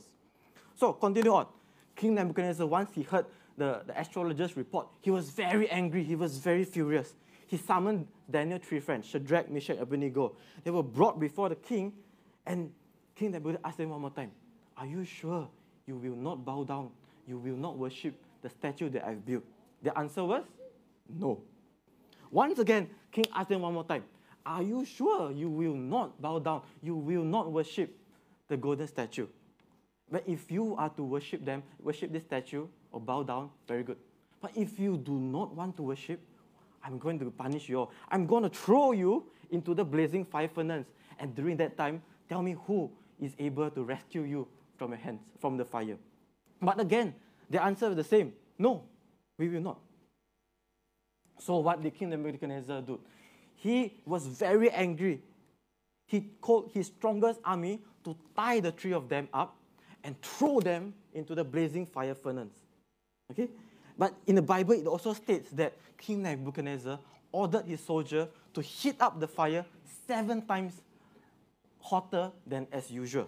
So, 0.75 0.93
continue 0.93 1.33
on. 1.33 1.47
King 1.95 2.15
Nebuchadnezzar, 2.15 2.67
once 2.67 2.91
he 2.93 3.01
heard 3.03 3.25
the, 3.57 3.81
the 3.85 3.99
astrologer's 3.99 4.55
report, 4.55 4.87
he 5.01 5.09
was 5.09 5.29
very 5.29 5.69
angry, 5.69 6.03
he 6.03 6.15
was 6.15 6.37
very 6.37 6.63
furious. 6.63 7.15
He 7.47 7.57
summoned 7.57 8.07
Daniel 8.29 8.59
three 8.59 8.79
friends, 8.79 9.07
Shadrach, 9.07 9.49
Meshach, 9.49 9.77
and 9.77 9.81
Abednego. 9.81 10.35
They 10.63 10.71
were 10.71 10.83
brought 10.83 11.19
before 11.19 11.49
the 11.49 11.55
king, 11.55 11.93
and 12.45 12.71
King 13.15 13.31
Nebuchadnezzar 13.31 13.67
asked 13.67 13.77
them 13.77 13.89
one 13.89 14.01
more 14.01 14.11
time, 14.11 14.31
Are 14.77 14.85
you 14.85 15.03
sure 15.05 15.47
you 15.87 15.95
will 15.95 16.15
not 16.15 16.45
bow 16.45 16.63
down? 16.63 16.91
You 17.27 17.37
will 17.37 17.57
not 17.57 17.77
worship 17.77 18.15
the 18.41 18.49
statue 18.49 18.89
that 18.89 19.05
I've 19.05 19.25
built? 19.25 19.43
The 19.83 19.95
answer 19.97 20.23
was 20.23 20.43
no. 21.07 21.41
Once 22.31 22.59
again, 22.59 22.89
King 23.11 23.25
asked 23.33 23.49
them 23.49 23.61
one 23.61 23.73
more 23.73 23.83
time, 23.83 24.03
Are 24.45 24.63
you 24.63 24.85
sure 24.85 25.31
you 25.31 25.49
will 25.49 25.75
not 25.75 26.19
bow 26.21 26.39
down? 26.39 26.61
You 26.81 26.95
will 26.95 27.23
not 27.23 27.51
worship 27.51 27.95
the 28.47 28.57
golden 28.57 28.87
statue? 28.87 29.27
But 30.09 30.23
if 30.25 30.49
you 30.49 30.75
are 30.77 30.89
to 30.89 31.03
worship 31.03 31.43
them, 31.43 31.63
worship 31.81 32.11
this 32.11 32.23
statue 32.23 32.67
or 32.91 33.01
bow 33.01 33.23
down, 33.23 33.49
very 33.67 33.83
good. 33.83 33.97
But 34.41 34.51
if 34.55 34.79
you 34.79 34.97
do 34.97 35.19
not 35.19 35.53
want 35.53 35.75
to 35.77 35.83
worship, 35.83 36.21
I'm 36.83 36.97
going 36.97 37.19
to 37.19 37.29
punish 37.31 37.67
you 37.67 37.79
all. 37.79 37.91
I'm 38.09 38.25
going 38.25 38.43
to 38.43 38.49
throw 38.49 38.93
you 38.93 39.25
into 39.51 39.73
the 39.73 39.83
blazing 39.83 40.23
fire 40.23 40.47
furnace. 40.47 40.85
And 41.19 41.35
during 41.35 41.57
that 41.57 41.75
time, 41.75 42.01
tell 42.29 42.41
me 42.41 42.55
who 42.65 42.89
is 43.19 43.33
able 43.39 43.69
to 43.71 43.83
rescue 43.83 44.21
you 44.21 44.47
from 44.77 44.91
your 44.91 44.99
hands, 44.99 45.21
from 45.39 45.57
the 45.57 45.65
fire. 45.65 45.97
But 46.61 46.79
again, 46.79 47.13
the 47.49 47.63
answer 47.63 47.89
is 47.89 47.95
the 47.95 48.03
same. 48.03 48.33
No, 48.57 48.83
we 49.37 49.49
will 49.49 49.61
not. 49.61 49.79
So 51.39 51.57
what 51.57 51.81
did 51.81 51.93
King 51.95 52.09
Nebuchadnezzar 52.09 52.81
do? 52.81 52.99
He 53.55 53.93
was 54.05 54.25
very 54.25 54.69
angry. 54.71 55.21
He 56.07 56.21
called 56.41 56.71
his 56.73 56.87
strongest 56.87 57.39
army 57.43 57.81
to 58.03 58.15
tie 58.35 58.59
the 58.59 58.71
three 58.71 58.93
of 58.93 59.09
them 59.09 59.27
up 59.33 59.55
and 60.03 60.19
throw 60.21 60.59
them 60.59 60.93
into 61.13 61.35
the 61.35 61.43
blazing 61.43 61.85
fire 61.85 62.15
furnace. 62.15 62.53
Okay? 63.31 63.49
But 63.97 64.13
in 64.25 64.35
the 64.35 64.41
Bible, 64.41 64.73
it 64.73 64.87
also 64.87 65.13
states 65.13 65.49
that 65.51 65.73
King 65.97 66.23
Nebuchadnezzar 66.23 66.99
ordered 67.31 67.65
his 67.65 67.81
soldier 67.81 68.27
to 68.53 68.61
heat 68.61 68.95
up 69.01 69.19
the 69.19 69.27
fire 69.27 69.65
seven 70.07 70.45
times 70.45 70.81
hotter 71.81 72.31
than 72.45 72.67
as 72.71 72.89
usual. 72.91 73.27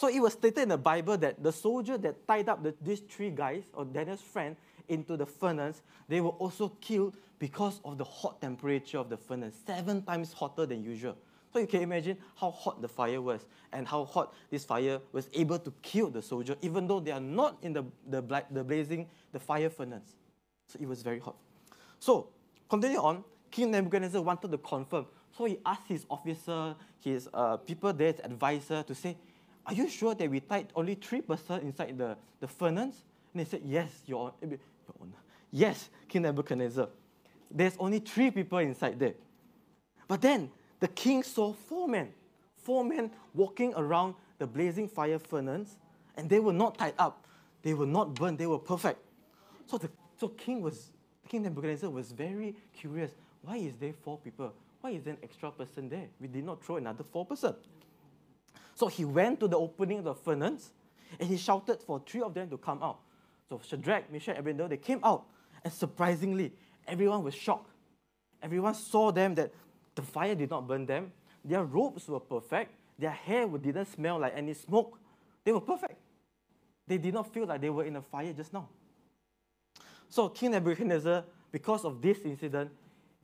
So 0.00 0.08
it 0.08 0.18
was 0.18 0.32
stated 0.32 0.62
in 0.62 0.70
the 0.70 0.78
Bible 0.78 1.18
that 1.18 1.42
the 1.42 1.52
soldier 1.52 1.98
that 1.98 2.26
tied 2.26 2.48
up 2.48 2.62
the, 2.62 2.74
these 2.80 3.00
three 3.00 3.28
guys, 3.28 3.64
or 3.74 3.84
Daniel's 3.84 4.22
friend, 4.22 4.56
into 4.88 5.14
the 5.14 5.26
furnace, 5.26 5.82
they 6.08 6.22
were 6.22 6.30
also 6.30 6.70
killed 6.80 7.18
because 7.38 7.82
of 7.84 7.98
the 7.98 8.04
hot 8.04 8.40
temperature 8.40 8.96
of 8.96 9.10
the 9.10 9.18
furnace, 9.18 9.54
seven 9.66 10.00
times 10.00 10.32
hotter 10.32 10.64
than 10.64 10.82
usual. 10.82 11.18
So 11.52 11.58
you 11.58 11.66
can 11.66 11.82
imagine 11.82 12.16
how 12.34 12.50
hot 12.50 12.80
the 12.80 12.88
fire 12.88 13.20
was 13.20 13.44
and 13.74 13.86
how 13.86 14.06
hot 14.06 14.32
this 14.48 14.64
fire 14.64 15.00
was 15.12 15.28
able 15.34 15.58
to 15.58 15.70
kill 15.82 16.08
the 16.08 16.22
soldier, 16.22 16.56
even 16.62 16.86
though 16.86 17.00
they 17.00 17.10
are 17.10 17.20
not 17.20 17.58
in 17.60 17.74
the, 17.74 17.84
the, 18.08 18.22
the 18.50 18.64
blazing, 18.64 19.06
the 19.32 19.38
fire 19.38 19.68
furnace. 19.68 20.16
So 20.68 20.78
it 20.80 20.88
was 20.88 21.02
very 21.02 21.18
hot. 21.18 21.36
So, 21.98 22.28
continue 22.70 23.00
on, 23.00 23.22
King 23.50 23.72
Nebuchadnezzar 23.72 24.22
wanted 24.22 24.50
to 24.50 24.56
confirm. 24.56 25.04
So 25.36 25.44
he 25.44 25.58
asked 25.66 25.88
his 25.88 26.06
officer, 26.08 26.74
his 27.00 27.28
uh, 27.34 27.58
people 27.58 27.92
there, 27.92 28.14
advisor, 28.24 28.82
to 28.82 28.94
say, 28.94 29.18
Are 29.66 29.74
you 29.74 29.88
sure 29.88 30.14
that 30.14 30.30
we 30.30 30.40
tied 30.40 30.68
only 30.74 30.94
three 30.94 31.20
persons 31.20 31.62
inside 31.62 31.96
the, 31.96 32.16
the 32.40 32.48
furnace? 32.48 33.04
And 33.32 33.40
they 33.40 33.44
said, 33.44 33.62
Yes, 33.64 33.90
your, 34.06 34.32
your 34.40 34.58
honor. 35.00 35.12
Yes, 35.50 35.90
King 36.08 36.22
Nebuchadnezzar. 36.22 36.88
There's 37.50 37.76
only 37.78 37.98
three 37.98 38.30
people 38.30 38.58
inside 38.58 38.98
there. 38.98 39.14
But 40.06 40.20
then 40.20 40.50
the 40.78 40.88
king 40.88 41.22
saw 41.22 41.52
four 41.52 41.88
men, 41.88 42.08
four 42.56 42.84
men 42.84 43.10
walking 43.34 43.74
around 43.76 44.14
the 44.38 44.46
blazing 44.46 44.88
fire 44.88 45.18
furnace, 45.18 45.76
and 46.16 46.28
they 46.28 46.40
were 46.40 46.52
not 46.52 46.78
tied 46.78 46.94
up. 46.98 47.26
They 47.62 47.74
were 47.74 47.86
not 47.86 48.14
burned. 48.14 48.38
They 48.38 48.46
were 48.46 48.58
perfect. 48.58 49.00
So 49.66 49.78
the 49.78 49.90
so 50.18 50.28
king 50.28 50.60
was 50.62 50.90
King 51.28 51.42
Nebuchadnezzar 51.42 51.88
was 51.88 52.10
very 52.10 52.56
curious. 52.72 53.12
Why 53.42 53.56
is 53.56 53.76
there 53.76 53.92
four 53.92 54.18
people? 54.18 54.52
Why 54.80 54.90
is 54.90 55.04
there 55.04 55.14
an 55.14 55.20
extra 55.22 55.50
person 55.50 55.88
there? 55.88 56.08
We 56.20 56.28
did 56.28 56.44
not 56.44 56.64
throw 56.64 56.76
another 56.76 57.04
four 57.04 57.24
person. 57.24 57.54
So 58.80 58.86
he 58.86 59.04
went 59.04 59.40
to 59.40 59.46
the 59.46 59.58
opening 59.58 59.98
of 59.98 60.04
the 60.04 60.14
furnace 60.14 60.70
and 61.18 61.28
he 61.28 61.36
shouted 61.36 61.82
for 61.82 62.00
three 62.00 62.22
of 62.22 62.32
them 62.32 62.48
to 62.48 62.56
come 62.56 62.82
out. 62.82 63.00
So 63.46 63.60
Shadrach, 63.62 64.10
Meshach, 64.10 64.30
and 64.30 64.38
Abednego, 64.38 64.68
they 64.68 64.78
came 64.78 65.00
out. 65.04 65.26
And 65.62 65.70
surprisingly, 65.70 66.50
everyone 66.88 67.22
was 67.22 67.34
shocked. 67.34 67.70
Everyone 68.42 68.72
saw 68.72 69.12
them 69.12 69.34
that 69.34 69.52
the 69.94 70.00
fire 70.00 70.34
did 70.34 70.48
not 70.48 70.66
burn 70.66 70.86
them. 70.86 71.12
Their 71.44 71.62
robes 71.62 72.08
were 72.08 72.20
perfect. 72.20 72.72
Their 72.98 73.10
hair 73.10 73.46
didn't 73.48 73.84
smell 73.84 74.18
like 74.18 74.32
any 74.34 74.54
smoke. 74.54 74.98
They 75.44 75.52
were 75.52 75.60
perfect. 75.60 75.98
They 76.86 76.96
did 76.96 77.12
not 77.12 77.30
feel 77.34 77.44
like 77.44 77.60
they 77.60 77.68
were 77.68 77.84
in 77.84 77.96
a 77.96 78.02
fire 78.02 78.32
just 78.32 78.50
now. 78.50 78.66
So 80.08 80.30
King 80.30 80.52
Nebuchadnezzar, 80.52 81.24
because 81.52 81.84
of 81.84 82.00
this 82.00 82.20
incident, 82.24 82.70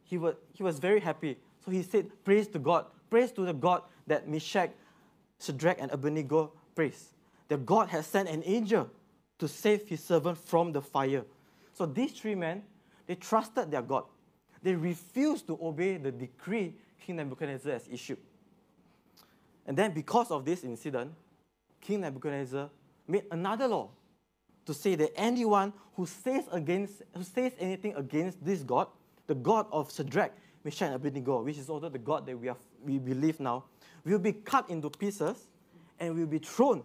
he 0.02 0.18
was, 0.18 0.34
he 0.52 0.62
was 0.62 0.78
very 0.78 1.00
happy. 1.00 1.38
So 1.64 1.70
he 1.70 1.82
said, 1.82 2.10
Praise 2.26 2.46
to 2.48 2.58
God. 2.58 2.84
Praise 3.08 3.32
to 3.32 3.46
the 3.46 3.54
God 3.54 3.84
that 4.06 4.28
Meshach, 4.28 4.70
Shadrach, 5.40 5.78
and 5.81 5.90
Abednego 5.90 6.52
praise. 6.75 7.11
That 7.49 7.64
God 7.64 7.88
has 7.88 8.07
sent 8.07 8.28
an 8.28 8.43
angel 8.45 8.90
to 9.38 9.49
save 9.49 9.87
his 9.88 10.02
servant 10.02 10.38
from 10.38 10.73
the 10.73 10.83
fire. 10.83 11.25
So 11.75 11.87
these 11.87 12.12
three 12.12 12.35
men, 12.35 12.62
they 13.07 13.14
trusted 13.14 13.71
their 13.71 13.83
God. 13.83 14.05
They 14.62 14.75
refused 14.75 15.47
to 15.49 15.59
obey 15.62 15.97
the 15.99 16.11
decree 16.11 16.75
King 17.00 17.16
Nebuchadnezzar 17.16 17.73
has 17.73 17.88
issued. 17.90 18.19
And 19.66 19.76
then, 19.76 19.93
because 19.93 20.31
of 20.31 20.45
this 20.45 20.64
incident, 20.64 21.12
King 21.81 22.00
Nebuchadnezzar 22.00 22.71
made 23.07 23.25
another 23.31 23.69
law 23.69 23.90
to 24.64 24.75
say 24.75 24.97
that 24.97 25.12
anyone 25.16 25.73
who 25.95 26.07
says 26.07 26.45
against, 26.50 27.02
who 27.14 27.23
says 27.23 27.52
anything 27.59 27.95
against 27.95 28.45
this 28.45 28.62
God, 28.62 28.88
the 29.26 29.35
God 29.35 29.66
of 29.71 29.93
Shadrach, 29.93 30.33
Meshach, 30.64 30.87
and 30.87 30.95
Abednego, 30.95 31.43
which 31.43 31.59
is 31.59 31.71
also 31.71 31.88
the 31.88 31.99
God 31.99 32.26
that 32.26 32.37
we, 32.38 32.49
have, 32.49 32.59
we 32.85 32.99
believe 32.99 33.38
now, 33.38 33.64
will 34.12 34.18
be 34.18 34.32
cut 34.32 34.70
into 34.70 34.88
pieces 34.90 35.48
and 35.98 36.14
will 36.14 36.26
be 36.26 36.38
thrown, 36.38 36.82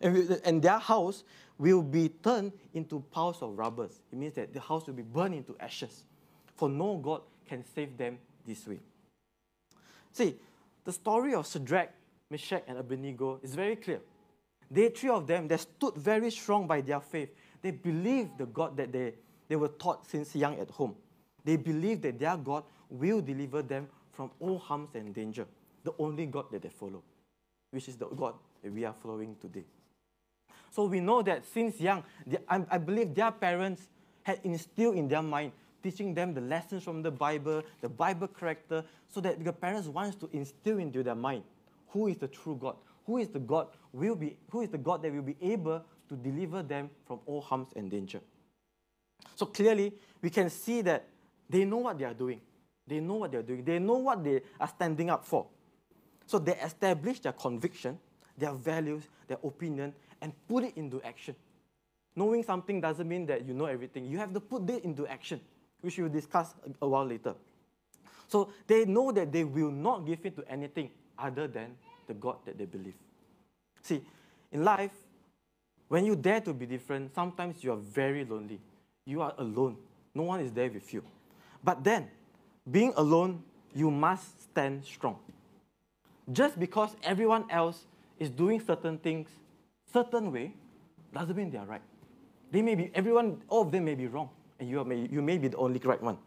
and, 0.00 0.40
and 0.44 0.62
their 0.62 0.78
house 0.78 1.24
will 1.58 1.82
be 1.82 2.08
turned 2.08 2.52
into 2.72 3.00
piles 3.10 3.40
of 3.42 3.56
rubble. 3.56 3.84
It 3.84 4.18
means 4.18 4.34
that 4.34 4.52
the 4.52 4.60
house 4.60 4.86
will 4.86 4.94
be 4.94 5.02
burned 5.02 5.34
into 5.34 5.56
ashes. 5.60 6.04
For 6.56 6.68
no 6.68 6.96
God 6.96 7.22
can 7.46 7.64
save 7.74 7.96
them 7.96 8.18
this 8.46 8.66
way. 8.66 8.80
See, 10.12 10.36
the 10.84 10.92
story 10.92 11.34
of 11.34 11.46
Shadrach, 11.46 11.90
Meshach, 12.30 12.62
and 12.66 12.78
Abednego 12.78 13.40
is 13.42 13.54
very 13.54 13.76
clear. 13.76 14.00
They, 14.70 14.88
three 14.88 15.10
of 15.10 15.26
them, 15.26 15.46
they 15.46 15.56
stood 15.56 15.94
very 15.94 16.30
strong 16.30 16.66
by 16.66 16.80
their 16.80 17.00
faith. 17.00 17.30
They 17.62 17.70
believed 17.70 18.38
the 18.38 18.46
God 18.46 18.76
that 18.76 18.92
they, 18.92 19.14
they 19.48 19.56
were 19.56 19.68
taught 19.68 20.06
since 20.08 20.34
young 20.34 20.58
at 20.58 20.70
home. 20.70 20.94
They 21.44 21.56
believed 21.56 22.02
that 22.02 22.18
their 22.18 22.36
God 22.36 22.64
will 22.88 23.20
deliver 23.20 23.62
them 23.62 23.88
from 24.12 24.30
all 24.40 24.58
harms 24.58 24.90
and 24.94 25.14
danger. 25.14 25.46
The 25.84 25.92
only 25.98 26.26
God 26.26 26.46
that 26.50 26.62
they 26.62 26.70
follow, 26.70 27.02
which 27.70 27.88
is 27.88 27.96
the 27.96 28.06
God 28.06 28.34
that 28.62 28.72
we 28.72 28.84
are 28.84 28.94
following 28.94 29.36
today. 29.40 29.64
So 30.70 30.86
we 30.86 31.00
know 31.00 31.22
that 31.22 31.44
since 31.46 31.80
young, 31.80 32.02
they, 32.26 32.38
I, 32.48 32.64
I 32.70 32.78
believe 32.78 33.14
their 33.14 33.30
parents 33.30 33.82
had 34.22 34.40
instilled 34.42 34.96
in 34.96 35.06
their 35.06 35.22
mind, 35.22 35.52
teaching 35.82 36.14
them 36.14 36.34
the 36.34 36.40
lessons 36.40 36.82
from 36.82 37.02
the 37.02 37.10
Bible, 37.10 37.62
the 37.80 37.88
Bible 37.88 38.26
character, 38.26 38.82
so 39.08 39.20
that 39.20 39.44
the 39.44 39.52
parents 39.52 39.86
wants 39.86 40.16
to 40.16 40.28
instill 40.32 40.78
into 40.78 41.02
their 41.02 41.14
mind 41.14 41.44
who 41.94 42.08
is 42.08 42.16
the 42.16 42.26
true 42.26 42.56
God, 42.60 42.76
who 43.06 43.18
is 43.18 43.28
the 43.28 43.38
God 43.38 43.68
will 43.92 44.16
be 44.16 44.36
who 44.50 44.62
is 44.62 44.68
the 44.68 44.78
God 44.78 45.02
that 45.02 45.12
will 45.12 45.22
be 45.22 45.36
able 45.40 45.82
to 46.08 46.16
deliver 46.16 46.62
them 46.62 46.90
from 47.06 47.20
all 47.24 47.40
harms 47.40 47.68
and 47.76 47.90
danger. 47.90 48.20
So 49.36 49.46
clearly, 49.46 49.92
we 50.20 50.28
can 50.28 50.50
see 50.50 50.82
that 50.82 51.06
they 51.48 51.64
know 51.64 51.78
what 51.78 51.98
they 51.98 52.04
are 52.04 52.14
doing. 52.14 52.40
They 52.86 53.00
know 53.00 53.14
what 53.14 53.32
they 53.32 53.38
are 53.38 53.42
doing. 53.42 53.64
They 53.64 53.78
know 53.78 53.98
what 53.98 54.22
they 54.24 54.42
are 54.60 54.68
standing 54.68 55.08
up 55.08 55.24
for. 55.24 55.46
So 56.26 56.38
they 56.38 56.56
establish 56.56 57.20
their 57.20 57.32
conviction, 57.32 57.98
their 58.36 58.52
values, 58.52 59.04
their 59.28 59.38
opinion, 59.44 59.92
and 60.20 60.32
put 60.48 60.64
it 60.64 60.76
into 60.76 61.02
action. 61.02 61.34
Knowing 62.16 62.42
something 62.42 62.80
doesn't 62.80 63.08
mean 63.08 63.26
that 63.26 63.44
you 63.46 63.54
know 63.54 63.66
everything. 63.66 64.04
You 64.06 64.18
have 64.18 64.32
to 64.34 64.40
put 64.40 64.68
it 64.70 64.84
into 64.84 65.06
action, 65.06 65.40
which 65.80 65.98
we'll 65.98 66.08
discuss 66.08 66.54
a 66.80 66.88
while 66.88 67.06
later. 67.06 67.34
So 68.28 68.50
they 68.66 68.84
know 68.84 69.12
that 69.12 69.32
they 69.32 69.44
will 69.44 69.70
not 69.70 70.06
give 70.06 70.24
in 70.24 70.32
to 70.34 70.44
anything 70.50 70.90
other 71.18 71.46
than 71.46 71.76
the 72.06 72.14
God 72.14 72.36
that 72.46 72.56
they 72.56 72.64
believe. 72.64 72.94
See, 73.82 74.02
in 74.52 74.64
life, 74.64 74.92
when 75.88 76.06
you 76.06 76.16
dare 76.16 76.40
to 76.40 76.54
be 76.54 76.66
different, 76.66 77.14
sometimes 77.14 77.62
you 77.62 77.72
are 77.72 77.76
very 77.76 78.24
lonely. 78.24 78.60
You 79.04 79.22
are 79.22 79.34
alone. 79.38 79.76
No 80.14 80.22
one 80.22 80.40
is 80.40 80.52
there 80.52 80.70
with 80.70 80.92
you. 80.94 81.02
But 81.62 81.84
then, 81.84 82.08
being 82.70 82.92
alone, 82.96 83.42
you 83.74 83.90
must 83.90 84.42
stand 84.42 84.84
strong. 84.84 85.18
Just 86.32 86.58
because 86.58 86.96
everyone 87.02 87.44
else 87.50 87.84
is 88.18 88.30
doing 88.30 88.60
certain 88.60 88.98
things 88.98 89.28
certain 89.92 90.32
way, 90.32 90.52
doesn't 91.12 91.36
mean 91.36 91.50
they 91.50 91.58
are 91.58 91.66
right. 91.66 91.82
They 92.50 92.60
may 92.60 92.74
be, 92.74 92.90
everyone, 92.94 93.42
all 93.48 93.62
of 93.62 93.70
them 93.70 93.84
may 93.84 93.94
be 93.94 94.08
wrong, 94.08 94.28
and 94.58 94.68
you, 94.68 94.84
may, 94.84 95.08
you 95.10 95.22
may 95.22 95.38
be 95.38 95.48
the 95.48 95.56
only 95.56 95.78
correct 95.78 96.02
one. 96.02 96.18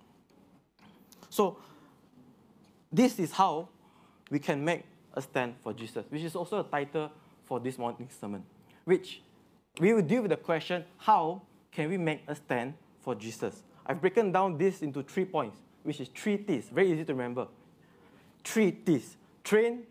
So, 1.29 1.57
this 2.91 3.19
is 3.19 3.31
how 3.31 3.67
we 4.31 4.39
can 4.39 4.63
make 4.63 4.83
a 5.13 5.21
stand 5.21 5.55
for 5.61 5.73
Jesus, 5.73 6.05
which 6.09 6.21
is 6.21 6.35
also 6.35 6.61
a 6.61 6.63
title 6.63 7.11
for 7.43 7.59
this 7.59 7.77
morning's 7.77 8.15
sermon, 8.19 8.43
which 8.85 9.21
we 9.79 9.93
will 9.93 10.01
deal 10.01 10.21
with 10.21 10.31
the 10.31 10.37
question 10.37 10.85
how 10.97 11.41
can 11.71 11.89
we 11.89 11.97
make 11.97 12.23
a 12.27 12.35
stand 12.35 12.73
for 13.01 13.15
Jesus? 13.15 13.63
I've 13.85 13.99
broken 13.99 14.31
down 14.31 14.57
this 14.57 14.81
into 14.81 15.03
three 15.03 15.25
points, 15.25 15.59
which 15.83 15.99
is 15.99 16.07
three 16.09 16.37
T's, 16.37 16.69
very 16.69 16.91
easy 16.91 17.03
to 17.05 17.13
remember. 17.13 17.47
Three 18.43 18.71
T's 18.71 19.17
train, 19.47 19.83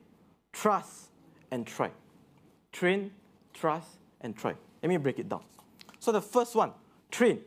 trust, 0.53 1.09
and 1.51 1.67
try. 1.67 1.91
Train, 2.73 3.11
trust, 3.55 3.89
and 4.21 4.37
try. 4.37 4.55
Let 4.83 4.89
me 4.89 4.97
break 4.99 5.19
it 5.19 5.29
down. 5.29 5.43
So, 5.99 6.13
the 6.13 6.21
first 6.21 6.55
one, 6.55 6.73
train. 7.11 7.41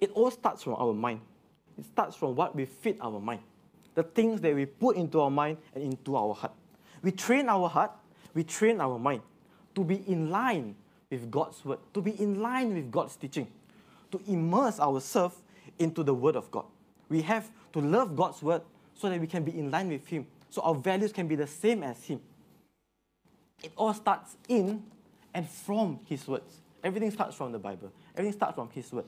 It 0.00 0.10
all 0.12 0.30
starts 0.30 0.62
from 0.62 0.74
our 0.74 0.92
mind. 0.92 1.20
It 1.78 1.84
starts 1.84 2.16
from 2.16 2.34
what 2.34 2.54
we 2.54 2.64
feed 2.64 2.98
our 3.00 3.20
mind, 3.20 3.40
the 3.94 4.02
things 4.02 4.40
that 4.40 4.54
we 4.54 4.66
put 4.66 4.96
into 4.96 5.20
our 5.20 5.30
mind 5.30 5.58
and 5.74 5.84
into 5.84 6.16
our 6.16 6.34
heart. 6.34 6.52
We 7.02 7.12
train 7.12 7.48
our 7.48 7.68
heart 7.68 7.92
we 8.38 8.44
train 8.44 8.80
our 8.80 9.00
mind 9.00 9.22
to 9.74 9.82
be 9.82 9.96
in 10.06 10.30
line 10.30 10.76
with 11.10 11.28
God's 11.28 11.64
word, 11.64 11.78
to 11.92 12.00
be 12.00 12.12
in 12.22 12.40
line 12.40 12.74
with 12.74 12.90
God's 12.90 13.16
teaching, 13.16 13.48
to 14.12 14.20
immerse 14.28 14.78
ourselves 14.78 15.36
into 15.78 16.02
the 16.02 16.14
word 16.14 16.36
of 16.36 16.50
God. 16.50 16.64
We 17.08 17.22
have 17.22 17.50
to 17.72 17.80
love 17.80 18.14
God's 18.14 18.40
word 18.40 18.62
so 18.94 19.08
that 19.08 19.20
we 19.20 19.26
can 19.26 19.42
be 19.42 19.58
in 19.58 19.72
line 19.72 19.88
with 19.88 20.06
Him, 20.06 20.26
so 20.50 20.62
our 20.62 20.74
values 20.74 21.12
can 21.12 21.28
be 21.28 21.34
the 21.34 21.46
same 21.46 21.82
as 21.82 22.02
Him. 22.04 22.20
It 23.62 23.72
all 23.76 23.92
starts 23.94 24.36
in 24.48 24.82
and 25.34 25.48
from 25.48 26.00
His 26.06 26.26
words. 26.26 26.60
Everything 26.82 27.10
starts 27.10 27.36
from 27.36 27.52
the 27.52 27.58
Bible, 27.58 27.92
everything 28.14 28.36
starts 28.36 28.54
from 28.54 28.70
His 28.70 28.92
word. 28.92 29.06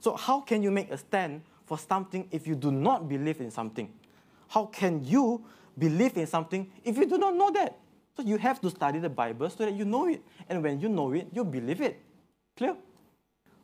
So, 0.00 0.14
how 0.14 0.40
can 0.40 0.62
you 0.62 0.70
make 0.70 0.90
a 0.90 0.98
stand 0.98 1.42
for 1.66 1.78
something 1.78 2.28
if 2.30 2.46
you 2.46 2.54
do 2.54 2.70
not 2.70 3.08
believe 3.08 3.40
in 3.40 3.50
something? 3.50 3.92
How 4.48 4.66
can 4.66 5.04
you 5.04 5.44
believe 5.78 6.16
in 6.16 6.26
something 6.26 6.70
if 6.84 6.96
you 6.96 7.06
do 7.06 7.18
not 7.18 7.34
know 7.34 7.50
that. 7.52 7.78
So 8.16 8.22
you 8.24 8.36
have 8.38 8.60
to 8.62 8.70
study 8.70 8.98
the 8.98 9.08
Bible 9.08 9.48
so 9.48 9.64
that 9.64 9.74
you 9.74 9.84
know 9.84 10.08
it. 10.08 10.22
And 10.48 10.62
when 10.62 10.80
you 10.80 10.88
know 10.88 11.12
it, 11.12 11.28
you 11.32 11.44
believe 11.44 11.80
it. 11.80 12.00
Clear? 12.56 12.76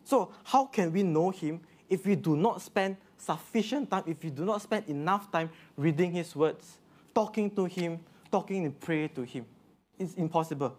So, 0.05 0.33
how 0.45 0.67
can 0.67 0.93
we 0.93 1.03
know 1.03 1.31
Him 1.31 1.61
if 1.88 2.07
we 2.07 2.14
do 2.17 2.37
not 2.37 2.62
spend 2.62 2.97
sufficient 3.17 3.91
time, 3.91 4.05
if 4.07 4.23
we 4.23 4.31
do 4.31 4.45
not 4.45 4.62
spend 4.62 4.88
enough 4.88 5.31
time 5.31 5.50
reading 5.76 6.12
His 6.12 6.35
words, 6.35 6.79
talking 7.14 7.50
to 7.53 7.64
Him, 7.64 8.00
talking 8.31 8.64
in 8.64 8.73
prayer 8.73 9.09
to 9.09 9.23
Him? 9.23 9.47
It's 9.99 10.14
impossible. 10.14 10.76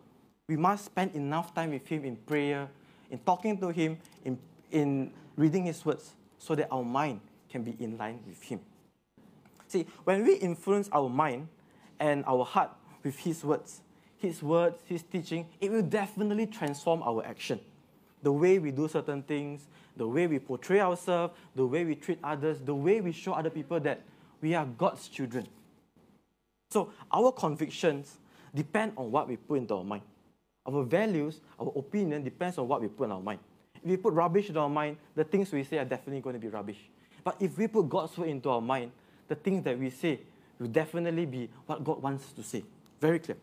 We 0.48 0.58
must 0.58 0.86
spend 0.86 1.16
enough 1.16 1.54
time 1.54 1.72
with 1.72 1.88
Him 1.88 2.06
in 2.06 2.16
prayer, 2.16 2.68
in 3.10 3.20
talking 3.20 3.58
to 3.60 3.70
Him, 3.70 3.98
in, 4.24 4.38
in 4.72 5.12
reading 5.36 5.66
His 5.66 5.84
words, 5.86 6.14
so 6.38 6.56
that 6.56 6.68
our 6.72 6.84
mind 6.84 7.22
can 7.50 7.64
be 7.64 7.76
in 7.80 7.98
line 7.98 8.20
with 8.28 8.42
Him. 8.42 8.60
See, 9.68 9.88
when 10.04 10.24
we 10.24 10.36
influence 10.36 10.90
our 10.92 11.10
mind 11.10 11.48
and 12.00 12.24
our 12.28 12.46
heart 12.46 12.72
with 13.04 13.18
His 13.20 13.44
words, 13.44 13.82
His 14.18 14.44
words, 14.44 14.82
His 14.86 15.04
teaching, 15.04 15.48
it 15.62 15.72
will 15.72 15.82
definitely 15.82 16.48
transform 16.48 17.02
our 17.04 17.26
action. 17.26 17.60
The 18.26 18.32
way 18.32 18.58
we 18.58 18.72
do 18.72 18.88
certain 18.88 19.22
things, 19.22 19.68
the 19.96 20.08
way 20.08 20.26
we 20.26 20.40
portray 20.40 20.80
ourselves, 20.80 21.32
the 21.54 21.64
way 21.64 21.86
we 21.86 21.94
treat 21.94 22.18
others, 22.24 22.60
the 22.60 22.74
way 22.74 23.00
we 23.00 23.12
show 23.12 23.34
other 23.34 23.52
people 23.52 23.80
that 23.80 24.02
we 24.42 24.56
are 24.56 24.66
God's 24.66 25.08
children. 25.08 25.48
So 26.72 26.92
our 27.12 27.32
convictions 27.32 28.18
depend 28.54 28.94
on 28.98 29.12
what 29.12 29.28
we 29.28 29.38
put 29.38 29.60
into 29.60 29.76
our 29.76 29.84
mind. 29.84 30.02
Our 30.66 30.82
values, 30.84 31.40
our 31.60 31.72
opinion 31.76 32.24
depends 32.24 32.58
on 32.58 32.68
what 32.68 32.82
we 32.82 32.88
put 32.88 33.04
in 33.04 33.12
our 33.12 33.22
mind. 33.22 33.42
If 33.76 33.84
we 33.84 33.98
put 33.98 34.14
rubbish 34.16 34.48
into 34.48 34.60
our 34.60 34.70
mind, 34.70 34.98
the 35.14 35.24
things 35.24 35.52
we 35.52 35.64
say 35.64 35.78
are 35.78 35.86
definitely 35.86 36.22
going 36.22 36.34
to 36.34 36.40
be 36.40 36.48
rubbish. 36.48 36.80
But 37.24 37.36
if 37.40 37.56
we 37.60 37.68
put 37.68 37.88
God's 37.88 38.18
word 38.18 38.30
into 38.30 38.50
our 38.50 38.62
mind, 38.62 38.92
the 39.28 39.36
things 39.36 39.64
that 39.66 39.78
we 39.78 39.92
say 39.92 40.20
will 40.58 40.70
definitely 40.70 41.28
be 41.28 41.48
what 41.68 41.84
God 41.84 42.02
wants 42.02 42.32
to 42.34 42.42
say. 42.42 42.64
Very 43.00 43.20
clear. 43.20 43.38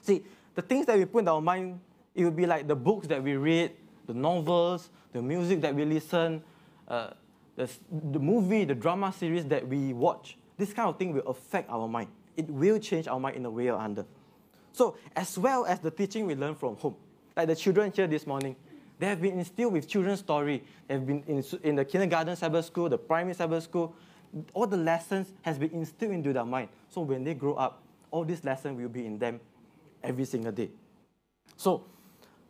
See, 0.00 0.22
the 0.54 0.62
things 0.62 0.86
that 0.86 0.96
we 0.96 1.04
put 1.04 1.18
in 1.18 1.28
our 1.28 1.42
mind, 1.42 1.80
it 2.14 2.24
will 2.24 2.30
be 2.30 2.46
like 2.46 2.66
the 2.66 2.74
books 2.74 3.06
that 3.08 3.22
we 3.22 3.36
read, 3.36 3.72
the 4.12 4.18
novels, 4.18 4.90
the 5.12 5.22
music 5.22 5.60
that 5.60 5.74
we 5.74 5.84
listen, 5.84 6.42
uh, 6.88 7.10
the, 7.56 7.70
the 8.10 8.18
movie, 8.18 8.64
the 8.64 8.74
drama 8.74 9.12
series 9.12 9.44
that 9.46 9.66
we 9.66 9.92
watch. 9.92 10.36
This 10.58 10.72
kind 10.72 10.88
of 10.88 10.98
thing 10.98 11.12
will 11.12 11.26
affect 11.28 11.70
our 11.70 11.86
mind. 11.86 12.08
It 12.36 12.48
will 12.50 12.78
change 12.78 13.06
our 13.06 13.20
mind 13.20 13.36
in 13.36 13.44
a 13.44 13.50
way 13.50 13.70
or 13.70 13.78
another. 13.80 14.06
So, 14.72 14.96
as 15.14 15.38
well 15.38 15.64
as 15.64 15.78
the 15.80 15.90
teaching 15.90 16.26
we 16.26 16.34
learn 16.34 16.54
from 16.54 16.76
home, 16.76 16.96
like 17.36 17.48
the 17.48 17.56
children 17.56 17.92
here 17.94 18.06
this 18.06 18.26
morning, 18.26 18.56
they 18.98 19.06
have 19.06 19.22
been 19.22 19.38
instilled 19.38 19.72
with 19.72 19.88
children's 19.88 20.20
story. 20.20 20.64
They 20.88 20.94
have 20.94 21.06
been 21.06 21.22
in, 21.26 21.44
in 21.62 21.76
the 21.76 21.84
kindergarten 21.84 22.36
Sabbath 22.36 22.66
school, 22.66 22.88
the 22.88 22.98
primary 22.98 23.34
Sabbath 23.34 23.64
school. 23.64 23.94
All 24.52 24.66
the 24.66 24.76
lessons 24.76 25.32
has 25.42 25.58
been 25.58 25.70
instilled 25.70 26.12
into 26.12 26.32
their 26.32 26.44
mind. 26.44 26.68
So 26.88 27.00
when 27.00 27.24
they 27.24 27.34
grow 27.34 27.54
up, 27.54 27.82
all 28.10 28.24
these 28.24 28.44
lessons 28.44 28.78
will 28.78 28.88
be 28.88 29.06
in 29.06 29.18
them 29.18 29.40
every 30.02 30.24
single 30.24 30.52
day. 30.52 30.70
So, 31.56 31.84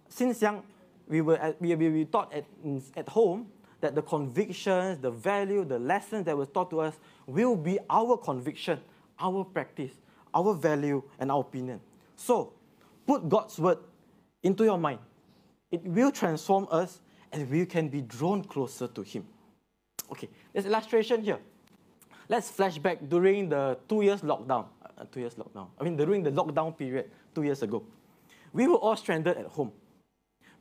since 0.09 0.43
young, 0.43 0.63
we 1.11 1.21
were 1.21 1.37
at, 1.37 1.61
we, 1.61 1.75
we 1.75 2.05
taught 2.05 2.33
at, 2.33 2.45
at 2.97 3.09
home 3.09 3.49
that 3.81 3.95
the 3.95 4.03
convictions, 4.03 4.99
the 4.99 5.11
value, 5.11 5.65
the 5.65 5.79
lessons 5.79 6.25
that 6.27 6.37
was 6.37 6.49
taught 6.49 6.71
to 6.71 6.81
us 6.81 6.99
will 7.27 7.57
be 7.57 7.79
our 7.91 8.17
conviction, 8.17 8.79
our 9.19 9.45
practice, 9.45 9.93
our 10.33 10.55
value, 10.55 11.03
and 11.19 11.33
our 11.33 11.41
opinion. 11.41 11.81
So, 12.15 12.53
put 13.07 13.29
God's 13.29 13.59
word 13.59 13.79
into 14.43 14.65
your 14.65 14.79
mind. 14.79 15.01
It 15.73 15.83
will 15.85 16.13
transform 16.13 16.69
us 16.71 17.01
and 17.33 17.51
we 17.51 17.67
can 17.67 17.89
be 17.89 18.03
drawn 18.03 18.45
closer 18.45 18.87
to 18.87 19.03
Him. 19.03 19.27
Okay, 20.13 20.29
there's 20.53 20.67
illustration 20.67 21.23
here. 21.23 21.39
Let's 22.29 22.51
flash 22.51 22.79
back 22.79 22.99
during 23.09 23.49
the 23.49 23.79
two 23.89 24.03
years 24.03 24.21
lockdown. 24.21 24.67
Uh, 24.85 25.05
two 25.11 25.21
years 25.21 25.35
lockdown. 25.35 25.69
I 25.81 25.83
mean, 25.83 25.97
during 25.97 26.23
the 26.23 26.31
lockdown 26.31 26.77
period 26.77 27.11
two 27.35 27.43
years 27.43 27.63
ago. 27.63 27.83
We 28.53 28.69
were 28.69 28.77
all 28.77 28.97
stranded 28.97 29.37
at 29.37 29.47
home. 29.47 29.73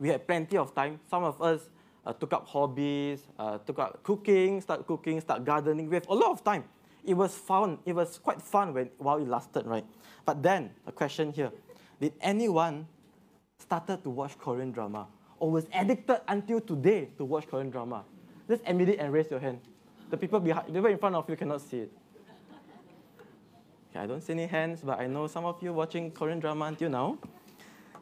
We 0.00 0.08
had 0.08 0.26
plenty 0.26 0.56
of 0.56 0.74
time. 0.74 0.98
Some 1.08 1.22
of 1.22 1.40
us 1.42 1.60
uh, 2.06 2.14
took 2.14 2.32
up 2.32 2.48
hobbies, 2.48 3.20
uh, 3.38 3.58
took 3.58 3.78
up 3.78 4.02
cooking, 4.02 4.60
start 4.62 4.86
cooking, 4.86 5.20
start 5.20 5.44
gardening. 5.44 5.88
We 5.88 5.96
have 5.96 6.08
a 6.08 6.14
lot 6.14 6.30
of 6.30 6.42
time. 6.42 6.64
It 7.04 7.14
was 7.14 7.34
fun. 7.34 7.78
It 7.84 7.94
was 7.94 8.18
quite 8.18 8.40
fun 8.40 8.72
when, 8.72 8.90
while 8.98 9.18
it 9.18 9.28
lasted, 9.28 9.66
right? 9.66 9.84
But 10.24 10.42
then, 10.42 10.70
a 10.86 10.92
question 10.92 11.32
here. 11.32 11.52
Did 12.00 12.14
anyone 12.22 12.86
started 13.58 14.02
to 14.04 14.10
watch 14.10 14.38
Korean 14.38 14.72
drama 14.72 15.06
or 15.38 15.50
was 15.50 15.66
addicted 15.74 16.22
until 16.26 16.60
today 16.60 17.10
to 17.18 17.24
watch 17.24 17.46
Korean 17.46 17.70
drama? 17.70 18.04
Just 18.48 18.62
admit 18.66 18.88
it 18.88 18.98
and 18.98 19.12
raise 19.12 19.30
your 19.30 19.40
hand. 19.40 19.60
The 20.08 20.16
people 20.16 20.40
behind, 20.40 20.68
the 20.68 20.72
people 20.72 20.90
in 20.90 20.98
front 20.98 21.14
of 21.14 21.28
you 21.28 21.36
cannot 21.36 21.60
see 21.60 21.80
it. 21.80 21.92
Okay, 23.90 24.00
I 24.00 24.06
don't 24.06 24.22
see 24.22 24.32
any 24.32 24.46
hands, 24.46 24.80
but 24.82 24.98
I 24.98 25.06
know 25.06 25.26
some 25.26 25.44
of 25.44 25.62
you 25.62 25.72
watching 25.72 26.10
Korean 26.10 26.40
drama 26.40 26.66
until 26.66 26.88
now. 26.88 27.18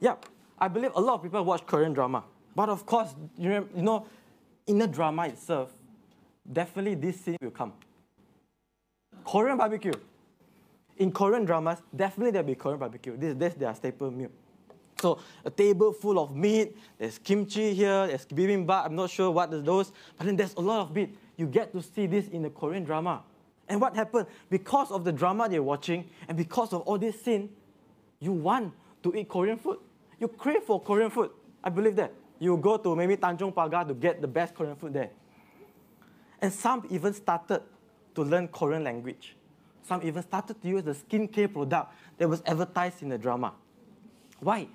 Yeah, 0.01 0.15
I 0.61 0.69
believe 0.69 0.93
a 0.95 1.01
lot 1.01 1.15
of 1.15 1.23
people 1.23 1.45
watch 1.45 1.67
Korean 1.67 1.93
drama. 1.93 2.25
But 2.55 2.69
of 2.69 2.85
course, 2.85 3.15
you 3.37 3.69
know, 3.77 4.07
in 4.67 4.79
the 4.79 4.87
drama 4.87 5.27
itself, 5.27 5.71
definitely 6.51 6.95
this 6.95 7.21
scene 7.21 7.37
will 7.41 7.51
come. 7.51 7.73
Korean 9.25 9.57
barbecue. 9.57 9.93
In 10.97 11.13
Korean 11.13 11.45
dramas, 11.45 11.81
definitely 11.95 12.33
there'll 12.33 12.47
be 12.47 12.55
Korean 12.55 12.79
barbecue. 12.81 13.17
This, 13.17 13.53
is 13.53 13.59
their 13.59 13.75
staple 13.75 14.11
meal. 14.11 14.31
So 15.01 15.21
a 15.45 15.51
table 15.51 15.93
full 15.93 16.19
of 16.19 16.35
meat, 16.35 16.77
there's 16.99 17.19
kimchi 17.19 17.73
here, 17.73 18.09
there's 18.09 18.27
bibimbap, 18.27 18.87
I'm 18.87 18.97
not 18.97 19.11
sure 19.11 19.31
what 19.31 19.53
is 19.55 19.63
those, 19.63 19.93
but 20.17 20.27
then 20.27 20.35
there's 20.35 20.55
a 20.55 20.61
lot 20.61 20.81
of 20.81 20.95
meat. 20.95 21.17
You 21.37 21.47
get 21.47 21.73
to 21.73 21.83
see 21.83 22.07
this 22.07 22.27
in 22.29 22.43
the 22.43 22.51
Korean 22.51 22.83
drama. 22.83 23.23
And 23.69 23.81
what 23.81 23.95
happened? 23.95 24.27
Because 24.51 24.91
of 24.91 25.05
the 25.05 25.13
drama 25.13 25.49
they're 25.49 25.63
watching 25.63 26.09
and 26.27 26.37
because 26.37 26.73
of 26.73 26.81
all 26.83 26.99
this 26.99 27.23
sin, 27.23 27.49
you 28.19 28.33
want 28.33 28.73
to 29.05 29.15
eat 29.15 29.29
Korean 29.29 29.57
food. 29.57 29.79
You 30.19 30.29
crave 30.29 30.63
for 30.63 30.81
Korean 30.81 31.11
food. 31.11 31.31
I 31.63 31.71
believe 31.71 31.97
that. 31.97 32.13
You 32.39 32.57
go 32.57 32.77
to 32.77 32.95
maybe 32.95 33.17
Tanjong 33.17 33.53
Pagar 33.53 33.87
to 33.89 33.95
get 33.95 34.21
the 34.21 34.29
best 34.29 34.55
Korean 34.55 34.77
food 34.77 34.95
there. 34.95 35.11
And 36.41 36.53
some 36.53 36.87
even 36.91 37.13
started 37.13 37.63
to 38.15 38.23
learn 38.23 38.49
Korean 38.49 38.85
language. 38.85 39.37
Some 39.83 40.03
even 40.03 40.23
started 40.23 40.61
to 40.63 40.69
use 40.69 40.83
the 40.83 40.93
skincare 40.93 41.53
product 41.53 41.93
that 42.19 42.29
was 42.29 42.43
advertised 42.47 43.03
in 43.03 43.09
the 43.09 43.19
drama. 43.19 43.55
Why? 44.41 44.69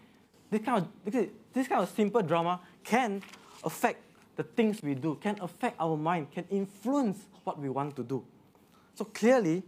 This 0.49 0.61
kind 0.61 0.85
of, 0.85 1.13
this 1.53 1.67
kind 1.67 1.81
of 1.81 1.89
simple 1.89 2.21
drama 2.21 2.59
can 2.83 3.21
affect 3.63 4.01
the 4.35 4.43
things 4.43 4.81
we 4.81 4.95
do, 4.95 5.15
can 5.15 5.37
affect 5.41 5.75
our 5.79 5.95
mind, 5.95 6.31
can 6.31 6.45
influence 6.49 7.27
what 7.43 7.59
we 7.59 7.69
want 7.69 7.95
to 7.95 8.03
do. 8.03 8.25
So 8.95 9.05
clearly, 9.05 9.63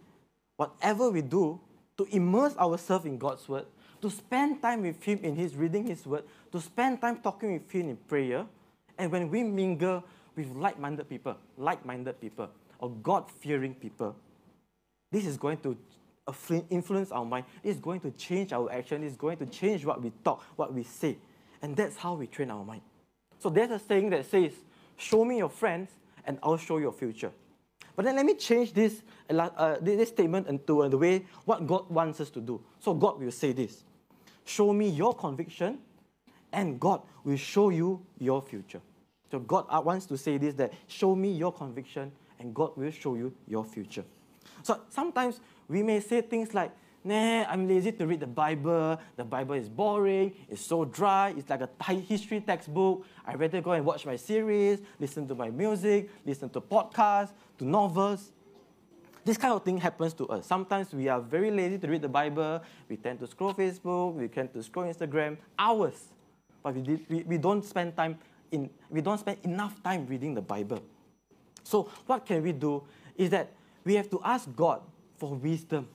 whatever 0.57 1.09
we 1.09 1.21
do 1.21 1.59
to 1.97 2.07
immerse 2.11 2.57
ourselves 2.57 3.05
in 3.05 3.17
God's 3.17 3.47
word, 3.47 3.65
to 4.05 4.11
spend 4.11 4.61
time 4.61 4.83
with 4.83 5.01
Him 5.03 5.19
in 5.23 5.35
His 5.35 5.55
reading 5.55 5.87
His 5.87 6.05
word, 6.05 6.25
to 6.51 6.61
spend 6.61 7.01
time 7.01 7.17
talking 7.17 7.53
with 7.53 7.71
Him 7.71 7.89
in 7.89 7.97
prayer, 7.97 8.45
and 8.99 9.11
when 9.11 9.31
we 9.31 9.41
mingle 9.41 10.03
with 10.35 10.47
like 10.51 10.79
minded 10.79 11.09
people, 11.09 11.35
like 11.57 11.83
minded 11.83 12.21
people, 12.21 12.47
or 12.77 12.91
God 12.91 13.31
fearing 13.31 13.73
people, 13.73 14.15
this 15.11 15.25
is 15.25 15.37
going 15.37 15.57
to 15.57 15.75
influence 16.69 17.11
our 17.11 17.25
mind. 17.25 17.45
Is 17.63 17.77
going 17.77 17.99
to 18.01 18.11
change 18.11 18.53
our 18.53 18.71
action. 18.71 19.03
It's 19.03 19.15
going 19.15 19.37
to 19.37 19.47
change 19.47 19.83
what 19.83 20.03
we 20.03 20.11
talk, 20.23 20.43
what 20.55 20.71
we 20.71 20.83
say. 20.83 21.17
And 21.63 21.75
that's 21.75 21.95
how 21.95 22.13
we 22.13 22.27
train 22.27 22.51
our 22.51 22.63
mind. 22.63 22.81
So 23.39 23.49
there's 23.49 23.71
a 23.71 23.79
saying 23.79 24.11
that 24.11 24.29
says, 24.29 24.51
Show 24.97 25.25
me 25.25 25.39
your 25.39 25.49
friends, 25.49 25.89
and 26.25 26.37
I'll 26.43 26.57
show 26.57 26.77
you 26.77 26.83
your 26.83 26.93
future. 26.93 27.31
But 27.95 28.05
then 28.05 28.17
let 28.17 28.25
me 28.25 28.35
change 28.35 28.71
this, 28.73 29.01
uh, 29.31 29.77
this 29.81 30.09
statement 30.09 30.47
into 30.47 30.87
the 30.89 30.97
way 30.97 31.25
what 31.45 31.65
God 31.65 31.89
wants 31.89 32.21
us 32.21 32.29
to 32.31 32.41
do. 32.41 32.61
So 32.79 32.93
God 32.93 33.19
will 33.19 33.31
say 33.31 33.51
this 33.51 33.83
Show 34.45 34.71
me 34.73 34.89
your 34.89 35.13
conviction, 35.13 35.79
and 36.53 36.79
God 36.79 37.01
will 37.23 37.38
show 37.38 37.69
you 37.69 38.05
your 38.19 38.41
future. 38.41 38.81
So 39.31 39.39
God 39.39 39.65
uh, 39.69 39.81
wants 39.84 40.05
to 40.05 40.17
say 40.17 40.38
this 40.38 40.53
that 40.55 40.73
show 40.88 41.15
me 41.15 41.31
your 41.31 41.51
conviction, 41.51 42.12
and 42.39 42.53
God 42.53 42.77
will 42.77 42.91
show 42.91 43.15
you 43.15 43.34
your 43.47 43.65
future. 43.65 44.05
So 44.63 44.81
sometimes 44.89 45.39
we 45.67 45.84
may 45.84 45.99
say 45.99 46.21
things 46.21 46.53
like, 46.53 46.71
nah, 47.03 47.43
I'm 47.45 47.67
lazy 47.67 47.91
to 47.93 48.08
read 48.08 48.19
the 48.19 48.27
Bible. 48.27 48.99
The 49.15 49.23
Bible 49.23 49.55
is 49.55 49.67
boring. 49.67 50.34
It's 50.49 50.65
so 50.65 50.86
dry. 50.86 51.34
It's 51.36 51.49
like 51.49 51.62
a 51.62 51.93
history 51.93 52.41
textbook. 52.41 53.05
I'd 53.25 53.39
rather 53.39 53.62
go 53.62 53.71
and 53.71 53.86
watch 53.86 54.05
my 54.05 54.15
series, 54.15 54.79
listen 54.99 55.27
to 55.27 55.36
my 55.36 55.49
music, 55.49 56.10
listen 56.25 56.49
to 56.51 56.62
podcasts, 56.62 57.31
to 57.58 57.65
novels. 57.65 58.31
This 59.25 59.38
kind 59.38 59.53
of 59.53 59.63
thing 59.63 59.79
happens 59.79 60.13
to 60.13 60.27
us. 60.27 60.45
Sometimes 60.45 60.93
we 60.93 61.09
are 61.09 61.19
very 61.19 61.49
lazy 61.49 61.79
to 61.79 61.88
read 61.88 62.03
the 62.03 62.07
Bible. 62.07 62.61
We 62.88 62.95
tend 62.95 63.19
to 63.21 63.27
scroll 63.27 63.55
Facebook. 63.55 64.13
We 64.13 64.27
tend 64.27 64.53
to 64.53 64.61
scroll 64.61 64.85
Instagram 64.85 65.38
hours. 65.57 66.13
But 66.61 66.75
we, 66.75 66.81
did, 66.81 67.05
we, 67.09 67.23
we 67.23 67.38
don't 67.39 67.65
spend 67.65 67.97
time 67.97 68.19
in, 68.51 68.69
we 68.88 69.01
don't 69.01 69.19
spend 69.19 69.39
enough 69.43 69.81
time 69.81 70.05
reading 70.05 70.35
the 70.35 70.41
Bible. 70.41 70.79
So 71.63 71.89
what 72.05 72.23
can 72.23 72.43
we 72.43 72.51
do 72.51 72.83
is 73.17 73.31
that 73.31 73.51
we 73.83 73.95
have 73.95 74.11
to 74.11 74.21
ask 74.23 74.47
God 74.55 74.81
for 75.17 75.33
wisdom. 75.33 75.88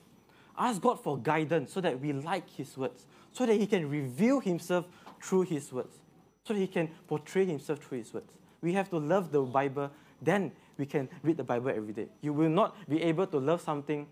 Ask 0.59 0.83
God 0.83 1.01
for 1.01 1.17
guidance 1.17 1.73
so 1.73 1.81
that 1.81 2.01
we 2.01 2.13
like 2.13 2.51
His 2.51 2.77
words, 2.77 3.07
so 3.31 3.47
that 3.47 3.55
He 3.55 3.67
can 3.67 3.89
reveal 3.89 4.41
Himself 4.41 4.87
through 5.23 5.43
His 5.43 5.73
words, 5.73 6.01
so 6.45 6.53
that 6.53 6.59
He 6.59 6.67
can 6.67 6.89
portray 7.07 7.47
Himself 7.47 7.79
through 7.79 7.99
His 7.99 8.13
words. 8.13 8.33
We 8.61 8.73
have 8.73 8.91
to 8.91 8.99
love 8.99 9.31
the 9.31 9.41
Bible, 9.41 9.91
then 10.21 10.51
we 10.81 10.87
can 10.87 11.09
read 11.23 11.37
the 11.37 11.45
Bible 11.45 11.69
every 11.69 11.93
day. 11.93 12.09
You 12.23 12.33
will 12.33 12.49
not 12.49 12.75
be 12.89 13.03
able 13.03 13.27
to 13.27 13.39
love 13.39 13.61
something 13.61 14.07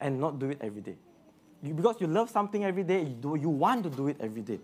and 0.00 0.18
not 0.18 0.38
do 0.38 0.48
it 0.48 0.58
every 0.62 0.80
day. 0.80 0.96
You, 1.62 1.74
because 1.74 1.96
you 2.00 2.06
love 2.06 2.30
something 2.30 2.64
every 2.64 2.82
day, 2.82 3.02
you, 3.02 3.14
do, 3.14 3.36
you 3.38 3.50
want 3.50 3.84
to 3.84 3.90
do 3.90 4.08
it 4.08 4.16
every 4.18 4.40
day. 4.40 4.58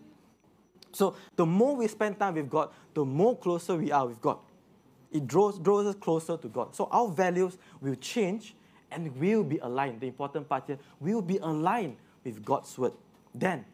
So 0.90 1.14
the 1.36 1.44
more 1.44 1.76
we 1.76 1.86
spend 1.86 2.18
time 2.18 2.34
with 2.34 2.48
God, 2.48 2.70
the 2.94 3.04
more 3.04 3.36
closer 3.36 3.76
we 3.76 3.92
are 3.92 4.06
with 4.06 4.20
God. 4.22 4.38
It 5.12 5.26
draws, 5.26 5.58
draws 5.58 5.86
us 5.86 5.94
closer 5.94 6.38
to 6.38 6.48
God. 6.48 6.74
So 6.74 6.88
our 6.90 7.08
values 7.08 7.58
will 7.80 7.94
change 7.96 8.54
and 8.90 9.14
will 9.16 9.44
be 9.44 9.58
aligned. 9.58 10.00
The 10.00 10.06
important 10.06 10.48
part 10.48 10.64
here 10.66 10.78
will 10.98 11.20
be 11.20 11.36
aligned 11.38 11.96
with 12.24 12.42
God's 12.42 12.76
word. 12.78 12.94
Then 13.34 13.66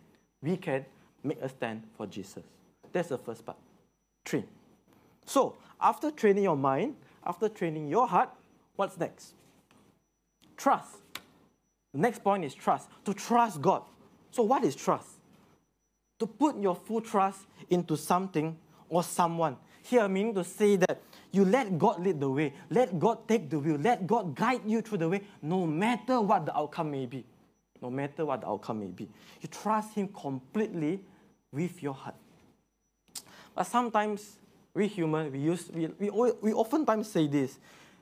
we 0.42 0.56
can 0.56 0.84
make 1.22 1.40
a 1.40 1.48
stand 1.48 1.84
for 1.96 2.06
Jesus. 2.06 2.42
That's 2.92 3.08
the 3.08 3.18
first 3.18 3.46
part. 3.46 3.58
Train. 4.24 4.44
So, 5.24 5.56
after 5.80 6.10
training 6.10 6.44
your 6.44 6.56
mind, 6.56 6.96
after 7.26 7.48
training 7.48 7.88
your 7.88 8.06
heart, 8.06 8.30
what's 8.76 8.98
next? 8.98 9.34
Trust. 10.56 10.96
The 11.92 12.00
next 12.00 12.22
point 12.22 12.44
is 12.44 12.54
trust. 12.54 12.88
To 13.04 13.14
trust 13.14 13.60
God. 13.60 13.82
So, 14.30 14.42
what 14.42 14.64
is 14.64 14.74
trust? 14.74 15.08
To 16.18 16.26
put 16.26 16.60
your 16.60 16.74
full 16.74 17.00
trust 17.00 17.40
into 17.70 17.96
something 17.96 18.56
or 18.88 19.02
someone. 19.02 19.56
Here, 19.82 20.08
meaning 20.08 20.34
to 20.34 20.44
say 20.44 20.76
that 20.76 21.02
you 21.30 21.44
let 21.44 21.78
God 21.78 22.00
lead 22.00 22.20
the 22.20 22.30
way, 22.30 22.52
let 22.70 22.98
God 22.98 23.28
take 23.28 23.50
the 23.50 23.58
wheel, 23.58 23.76
let 23.76 24.06
God 24.06 24.34
guide 24.34 24.62
you 24.66 24.80
through 24.80 24.98
the 24.98 25.08
way, 25.08 25.20
no 25.42 25.66
matter 25.66 26.20
what 26.20 26.46
the 26.46 26.56
outcome 26.56 26.90
may 26.90 27.06
be. 27.06 27.24
No 27.82 27.90
matter 27.90 28.24
what 28.24 28.40
the 28.40 28.48
outcome 28.48 28.80
may 28.80 28.86
be. 28.86 29.08
You 29.40 29.48
trust 29.48 29.94
Him 29.94 30.08
completely 30.08 31.00
with 31.52 31.82
your 31.82 31.92
heart. 31.92 32.14
But 33.54 33.64
sometimes 33.64 34.38
we 34.74 34.88
human, 34.88 35.30
we, 35.32 35.38
use, 35.38 35.70
we, 35.72 35.88
we, 36.10 36.32
we 36.42 36.52
oftentimes 36.52 37.08
say 37.08 37.26
this. 37.28 37.58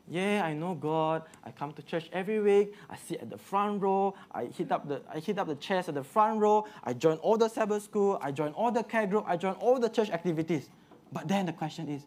Yeah, 0.09 0.43
I 0.45 0.55
know 0.55 0.75
God. 0.75 1.23
I 1.45 1.53
come 1.53 1.73
to 1.75 1.83
church 1.83 2.09
every 2.13 2.41
week. 2.41 2.75
I 2.91 2.97
sit 2.97 3.21
at 3.21 3.31
the 3.31 3.39
front 3.39 3.81
row. 3.81 4.15
I 4.33 4.47
hit 4.47 4.73
up 4.73 4.89
the, 4.89 5.03
I 5.13 5.21
hit 5.21 5.39
up 5.39 5.47
the 5.47 5.55
chairs 5.55 5.89
at 5.89 5.95
the 5.95 6.03
front 6.03 6.41
row. 6.41 6.67
I 6.83 6.93
join 6.93 7.19
all 7.19 7.37
the 7.37 7.49
Sabbath 7.49 7.85
school. 7.85 8.19
I 8.21 8.33
join 8.33 8.53
all 8.53 8.73
the 8.73 8.83
care 8.83 9.07
group. 9.07 9.25
I 9.29 9.37
join 9.37 9.55
all 9.55 9.79
the 9.79 9.89
church 9.89 10.11
activities. 10.11 10.69
But 11.13 11.29
then 11.29 11.47
the 11.47 11.53
question 11.53 11.89
is, 11.89 12.03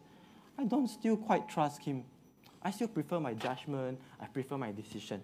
I 0.58 0.64
don't 0.64 0.88
still 0.88 1.16
quite 1.16 1.48
trust 1.48 1.82
Him. 1.84 2.04
I 2.62 2.70
still 2.70 2.88
prefer 2.88 3.20
my 3.20 3.34
judgment. 3.34 3.98
I 4.20 4.26
prefer 4.26 4.58
my 4.58 4.72
decision. 4.72 5.22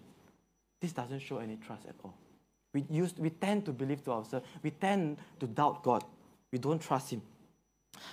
This 0.81 0.93
doesn't 0.93 1.21
show 1.21 1.39
any 1.39 1.57
trust 1.57 1.85
at 1.87 1.95
all. 2.03 2.15
We, 2.73 2.85
use, 2.89 3.13
we 3.19 3.31
tend 3.31 3.67
to 3.67 3.73
believe 3.73 4.03
to 4.05 4.13
ourselves. 4.13 4.47
We 4.63 4.71
tend 4.71 5.19
to 5.41 5.47
doubt 5.47 5.83
God. 5.83 6.05
We 6.51 6.59
don't 6.59 6.81
trust 6.81 7.11
Him. 7.11 7.23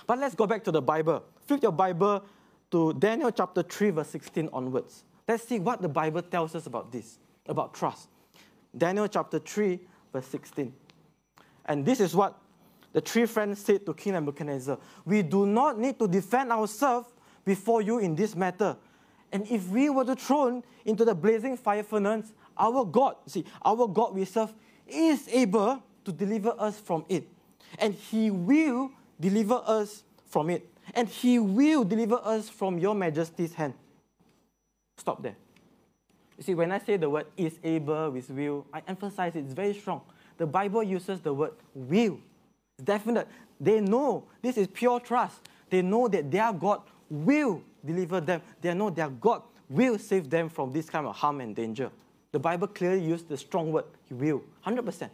But 0.06 0.18
let's 0.18 0.34
go 0.34 0.46
back 0.46 0.64
to 0.64 0.72
the 0.72 0.82
Bible. 0.82 1.24
Flip 1.46 1.62
your 1.62 1.72
Bible 1.72 2.24
to 2.70 2.92
Daniel 2.94 3.30
chapter 3.30 3.62
3, 3.62 3.90
verse 3.90 4.08
16 4.08 4.48
onwards. 4.52 5.04
Let's 5.26 5.46
see 5.46 5.58
what 5.58 5.82
the 5.82 5.88
Bible 5.88 6.22
tells 6.22 6.54
us 6.54 6.66
about 6.66 6.90
this, 6.90 7.18
about 7.46 7.74
trust. 7.74 8.08
Daniel 8.76 9.08
chapter 9.08 9.38
3, 9.38 9.78
verse 10.12 10.26
16. 10.26 10.72
And 11.66 11.84
this 11.84 12.00
is 12.00 12.14
what 12.14 12.38
the 12.92 13.00
three 13.00 13.26
friends 13.26 13.60
said 13.60 13.86
to 13.86 13.94
King 13.94 14.14
Nebuchadnezzar 14.14 14.78
We 15.04 15.22
do 15.22 15.46
not 15.46 15.78
need 15.78 15.98
to 15.98 16.08
defend 16.08 16.50
ourselves 16.50 17.08
before 17.44 17.82
you 17.82 17.98
in 17.98 18.16
this 18.16 18.34
matter. 18.34 18.76
And 19.32 19.46
if 19.48 19.68
we 19.68 19.90
were 19.90 20.04
to 20.04 20.16
thrown 20.16 20.64
into 20.84 21.04
the 21.04 21.14
blazing 21.14 21.56
fire 21.56 21.84
furnace, 21.84 22.32
our 22.58 22.84
God, 22.84 23.16
see, 23.26 23.44
our 23.64 23.86
God 23.86 24.14
we 24.14 24.24
serve 24.24 24.52
is 24.86 25.28
able 25.28 25.82
to 26.04 26.12
deliver 26.12 26.54
us 26.58 26.80
from 26.80 27.04
it. 27.08 27.28
And 27.78 27.94
He 27.94 28.30
will 28.30 28.90
deliver 29.20 29.62
us 29.66 30.02
from 30.26 30.50
it. 30.50 30.66
And 30.94 31.08
He 31.08 31.38
will 31.38 31.84
deliver 31.84 32.20
us 32.24 32.48
from 32.48 32.78
your 32.78 32.94
majesty's 32.94 33.54
hand. 33.54 33.74
Stop 34.96 35.22
there. 35.22 35.36
You 36.38 36.44
see, 36.44 36.54
when 36.54 36.72
I 36.72 36.78
say 36.78 36.96
the 36.96 37.10
word 37.10 37.26
is 37.36 37.58
able 37.62 38.10
with 38.10 38.30
will, 38.30 38.66
I 38.72 38.82
emphasize 38.88 39.36
it's 39.36 39.52
very 39.52 39.74
strong. 39.74 40.00
The 40.38 40.46
Bible 40.46 40.82
uses 40.82 41.20
the 41.20 41.34
word 41.34 41.52
will. 41.74 42.18
It's 42.78 42.84
definite. 42.84 43.28
They 43.60 43.80
know 43.80 44.24
this 44.40 44.56
is 44.56 44.66
pure 44.66 45.00
trust. 45.00 45.40
They 45.68 45.82
know 45.82 46.08
that 46.08 46.30
their 46.30 46.52
God 46.52 46.80
will 47.10 47.62
deliver 47.84 48.20
them. 48.20 48.40
They 48.60 48.72
know 48.72 48.90
their 48.90 49.10
God 49.10 49.42
will 49.68 49.98
save 49.98 50.30
them 50.30 50.48
from 50.48 50.72
this 50.72 50.88
kind 50.88 51.06
of 51.06 51.14
harm 51.14 51.40
and 51.40 51.54
danger. 51.54 51.90
The 52.32 52.38
Bible 52.38 52.68
clearly 52.68 53.04
used 53.04 53.28
the 53.28 53.36
strong 53.36 53.70
word, 53.72 53.84
He 54.08 54.14
will. 54.14 54.42
100%. 54.66 55.10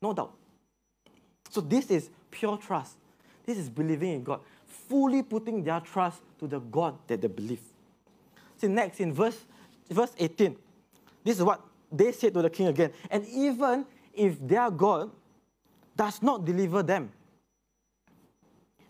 No 0.00 0.12
doubt. 0.12 0.32
So 1.50 1.60
this 1.60 1.90
is 1.90 2.10
pure 2.30 2.56
trust. 2.56 2.96
This 3.48 3.56
is 3.56 3.70
believing 3.70 4.10
in 4.10 4.22
God, 4.22 4.40
fully 4.66 5.22
putting 5.22 5.64
their 5.64 5.80
trust 5.80 6.20
to 6.38 6.46
the 6.46 6.58
God 6.58 6.98
that 7.06 7.22
they 7.22 7.28
believe. 7.28 7.62
See, 8.58 8.68
next 8.68 9.00
in 9.00 9.10
verse, 9.10 9.42
verse 9.88 10.12
18, 10.18 10.54
this 11.24 11.38
is 11.38 11.42
what 11.42 11.62
they 11.90 12.12
said 12.12 12.34
to 12.34 12.42
the 12.42 12.50
king 12.50 12.66
again. 12.66 12.92
And 13.10 13.26
even 13.26 13.86
if 14.12 14.36
their 14.46 14.70
God 14.70 15.10
does 15.96 16.20
not 16.20 16.44
deliver 16.44 16.82
them, 16.82 17.10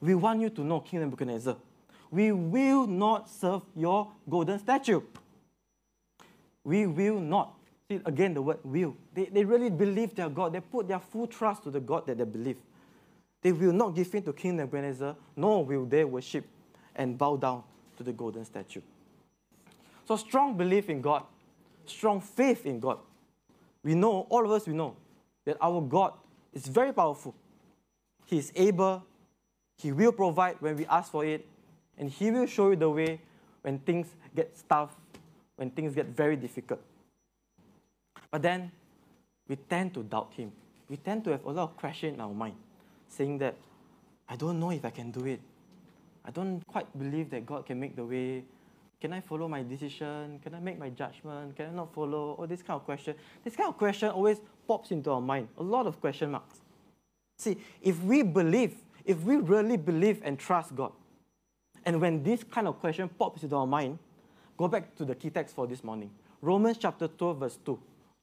we 0.01 0.17
want 0.17 0.41
you 0.41 0.51
to 0.51 0.63
know, 0.63 0.81
King 0.81 1.03
Nebuchadnezzar, 1.03 1.55
we 2.11 2.33
will 2.33 2.89
not 2.89 3.31
serve 3.31 3.63
your 3.77 4.09
golden 4.29 4.59
statue. 4.59 5.03
We 6.65 6.89
will 6.89 7.21
not. 7.21 7.55
See, 7.89 8.01
again, 8.05 8.35
the 8.35 8.43
word 8.43 8.59
will. 8.65 8.97
They, 9.15 9.27
they 9.27 9.45
really 9.45 9.71
believe 9.71 10.17
their 10.17 10.29
God. 10.29 10.53
They 10.53 10.61
put 10.61 10.89
their 10.89 10.99
full 10.99 11.29
trust 11.29 11.63
to 11.63 11.71
the 11.71 11.79
God 11.79 12.09
that 12.09 12.19
they 12.19 12.25
believe. 12.25 12.57
They 13.41 13.53
will 13.53 13.73
not 13.73 13.95
give 13.95 14.13
in 14.15 14.23
to 14.25 14.33
King 14.33 14.57
Nebuchadnezzar, 14.57 15.15
nor 15.37 15.65
will 15.65 15.85
they 15.87 16.05
worship 16.05 16.45
and 16.97 17.17
bow 17.17 17.37
down 17.37 17.63
to 17.97 18.03
the 18.03 18.13
golden 18.13 18.45
statue. 18.45 18.81
So, 20.07 20.17
strong 20.17 20.57
belief 20.57 20.89
in 20.89 21.01
God, 21.01 21.23
strong 21.87 22.21
faith 22.21 22.67
in 22.67 22.81
God. 22.81 22.99
We 23.85 23.95
know, 23.95 24.27
all 24.29 24.45
of 24.45 24.51
us, 24.51 24.67
we 24.67 24.73
know 24.73 24.97
that 25.45 25.57
our 25.61 25.81
God 25.81 26.15
is 26.53 26.67
very 26.67 26.93
powerful. 26.93 27.35
He 28.27 28.39
is 28.39 28.53
able, 28.57 29.05
He 29.77 29.93
will 29.93 30.13
provide 30.13 30.57
when 30.61 30.77
we 30.77 30.87
ask 30.87 31.11
for 31.11 31.25
it, 31.25 31.47
and 31.97 32.11
He 32.11 32.31
will 32.31 32.47
show 32.47 32.71
you 32.71 32.77
the 32.77 32.91
way 32.91 33.21
when 33.63 33.79
things 33.79 34.09
get 34.35 34.57
tough, 34.69 34.97
when 35.57 35.71
things 35.71 35.95
get 35.95 36.07
very 36.07 36.37
difficult. 36.37 36.81
But 38.31 38.43
then, 38.43 38.73
we 39.47 39.57
tend 39.57 39.95
to 39.95 40.03
doubt 40.03 40.33
Him. 40.35 40.53
We 40.89 40.97
tend 40.97 41.25
to 41.25 41.31
have 41.31 41.45
a 41.45 41.51
lot 41.51 41.63
of 41.65 41.77
questions 41.77 42.15
in 42.15 42.21
our 42.21 42.35
mind 42.35 42.57
saying 43.09 43.39
that 43.39 43.57
I 44.29 44.37
don't 44.37 44.61
know 44.61 44.71
if 44.71 44.85
I 44.85 44.91
can 44.91 45.11
do 45.11 45.25
it. 45.27 45.41
I 46.25 46.31
don't 46.31 46.65
quite 46.67 46.87
believe 46.99 47.31
that 47.31 47.47
God 47.47 47.67
can 47.67 47.81
make 47.81 47.97
the 47.97 48.05
way. 48.05 48.45
Can 49.01 49.13
I 49.13 49.21
follow 49.21 49.49
my 49.49 49.63
decision? 49.63 50.41
Can 50.43 50.55
I 50.55 50.61
make 50.61 50.79
my 50.79 50.91
judgment? 50.91 51.57
Can 51.57 51.67
I 51.67 51.71
not 51.71 51.95
follow? 51.95 52.35
All 52.39 52.47
this 52.47 52.63
kind 52.63 52.79
of 52.79 52.85
question. 52.85 53.15
This 53.45 53.57
kind 53.57 53.69
of 53.69 53.79
question 53.79 54.11
always 54.11 54.41
pops 54.67 54.91
into 54.91 55.11
our 55.11 55.21
mind. 55.21 55.49
A 55.57 55.63
lot 55.63 55.87
of 55.87 56.01
question 56.01 56.33
marks. 56.33 56.61
See, 57.39 57.57
if 57.81 58.03
we 58.03 58.23
believe, 58.23 58.75
if 59.05 59.23
we 59.23 59.37
really 59.37 59.77
believe 59.77 60.21
and 60.25 60.39
trust 60.39 60.75
God, 60.75 60.93
and 61.85 62.01
when 62.01 62.23
this 62.23 62.43
kind 62.45 62.67
of 62.67 62.81
question 62.81 63.09
pops 63.09 63.45
into 63.45 63.57
our 63.57 63.67
mind, 63.67 63.99
go 64.57 64.69
back 64.69 64.95
to 64.97 65.05
the 65.05 65.15
key 65.15 65.31
text 65.31 65.55
for 65.55 65.67
this 65.67 65.85
morning. 65.85 66.11
Romans 66.43 66.77
chapter 66.79 67.09
12, 67.09 67.39
verse 67.39 67.59
2. 67.65 67.79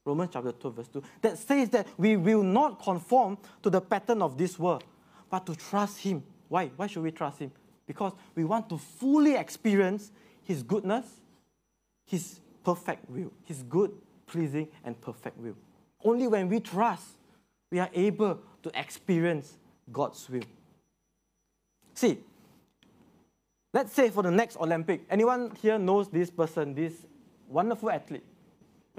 Romans 0.06 0.30
chapter 0.32 0.52
2, 0.52 0.72
verse 0.72 0.88
2, 0.90 1.04
that 1.22 1.38
says 1.38 1.70
that 1.72 1.88
we 1.98 2.16
will 2.16 2.44
not 2.44 2.82
conform 2.82 3.38
to 3.64 3.70
the 3.72 3.82
pattern 3.82 4.22
of 4.22 4.38
this 4.38 4.60
world, 4.60 4.84
but 5.30 5.46
to 5.48 5.56
trust 5.56 6.00
Him. 6.00 6.24
Why? 6.48 6.68
Why 6.76 6.86
should 6.86 7.02
we 7.02 7.12
trust 7.12 7.40
Him? 7.40 7.52
Because 7.88 8.14
we 8.36 8.44
want 8.44 8.70
to 8.70 8.78
fully 8.78 9.36
experience 9.36 10.12
His 10.44 10.62
goodness, 10.62 11.06
His 12.06 12.40
perfect 12.64 13.10
will, 13.10 13.32
His 13.44 13.64
good, 13.64 13.92
pleasing, 14.28 14.68
and 14.84 15.00
perfect 15.02 15.38
will. 15.38 15.56
Only 16.04 16.28
when 16.28 16.50
we 16.50 16.60
trust, 16.60 17.06
we 17.72 17.80
are 17.80 17.90
able 17.94 18.40
to 18.62 18.80
experience 18.80 19.58
God's 19.92 20.30
will. 20.30 20.44
See, 21.96 22.20
let's 23.74 23.94
say 23.94 24.12
for 24.12 24.22
the 24.22 24.30
next 24.32 24.58
Olympic, 24.58 25.02
anyone 25.10 25.52
here 25.62 25.80
knows 25.80 26.10
this 26.10 26.30
person, 26.30 26.76
this 26.76 26.94
wonderful 27.48 27.90
athlete? 27.90 28.24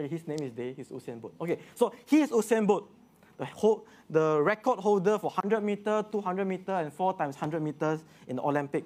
His 0.05 0.27
name 0.27 0.39
is 0.43 0.53
Day, 0.53 0.73
he's 0.75 0.89
Usain 0.89 1.21
Bolt. 1.21 1.35
Okay, 1.41 1.59
so 1.75 1.93
he 2.05 2.21
is 2.21 2.31
Usain 2.31 2.67
Bolt, 2.67 2.91
the, 3.39 3.45
whole, 3.45 3.87
the 4.11 4.41
record 4.43 4.79
holder 4.79 5.19
for 5.19 5.31
100 5.31 5.63
meter, 5.63 6.05
200 6.11 6.45
meter, 6.45 6.73
and 6.73 6.93
4 6.93 7.17
times 7.17 7.37
100 7.37 7.63
meters 7.63 8.05
in 8.29 8.37
the 8.37 8.43
Olympic. 8.43 8.85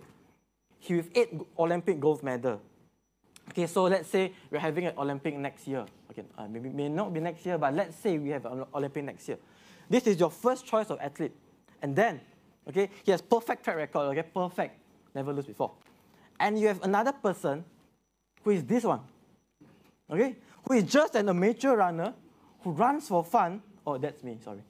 He 0.79 0.95
with 0.95 1.11
8 1.15 1.41
Olympic 1.59 2.01
gold 2.01 2.23
medal. 2.23 2.61
Okay, 3.51 3.67
so 3.67 3.85
let's 3.85 4.09
say 4.09 4.33
we're 4.51 4.61
having 4.61 4.87
an 4.87 4.95
Olympic 4.97 5.37
next 5.37 5.67
year. 5.67 5.85
Okay, 6.11 6.23
uh, 6.39 6.47
maybe 6.49 6.69
may 6.69 6.89
not 6.89 7.13
be 7.13 7.21
next 7.21 7.45
year, 7.45 7.59
but 7.59 7.75
let's 7.75 7.97
say 7.97 8.17
we 8.17 8.31
have 8.31 8.47
an 8.47 8.65
Olympic 8.75 9.05
next 9.05 9.29
year. 9.29 9.39
This 9.89 10.07
is 10.07 10.21
your 10.21 10.31
first 10.31 10.65
choice 10.65 10.89
of 10.89 11.01
athlete. 11.01 11.33
And 11.83 11.97
then, 11.97 12.21
okay, 12.69 12.89
he 13.03 13.11
has 13.11 13.21
perfect 13.21 13.65
track 13.65 13.77
record, 13.77 14.17
okay, 14.17 14.23
perfect, 14.23 14.79
never 15.15 15.33
lose 15.33 15.47
before. 15.47 15.73
And 16.39 16.59
you 16.59 16.69
have 16.69 16.83
another 16.83 17.13
person 17.13 17.65
who 18.45 18.51
is 18.51 18.65
this 18.65 18.85
one. 18.85 19.01
Okay, 20.11 20.37
who 20.67 20.75
is 20.75 20.85
just 20.85 21.15
an 21.15 21.29
amateur 21.29 21.77
runner 21.77 22.15
who 22.63 22.71
runs 22.73 23.09
for 23.09 23.25
fun. 23.25 23.63
Oh, 23.87 23.99
that's 23.99 24.23
me, 24.23 24.39
sorry. 24.43 24.63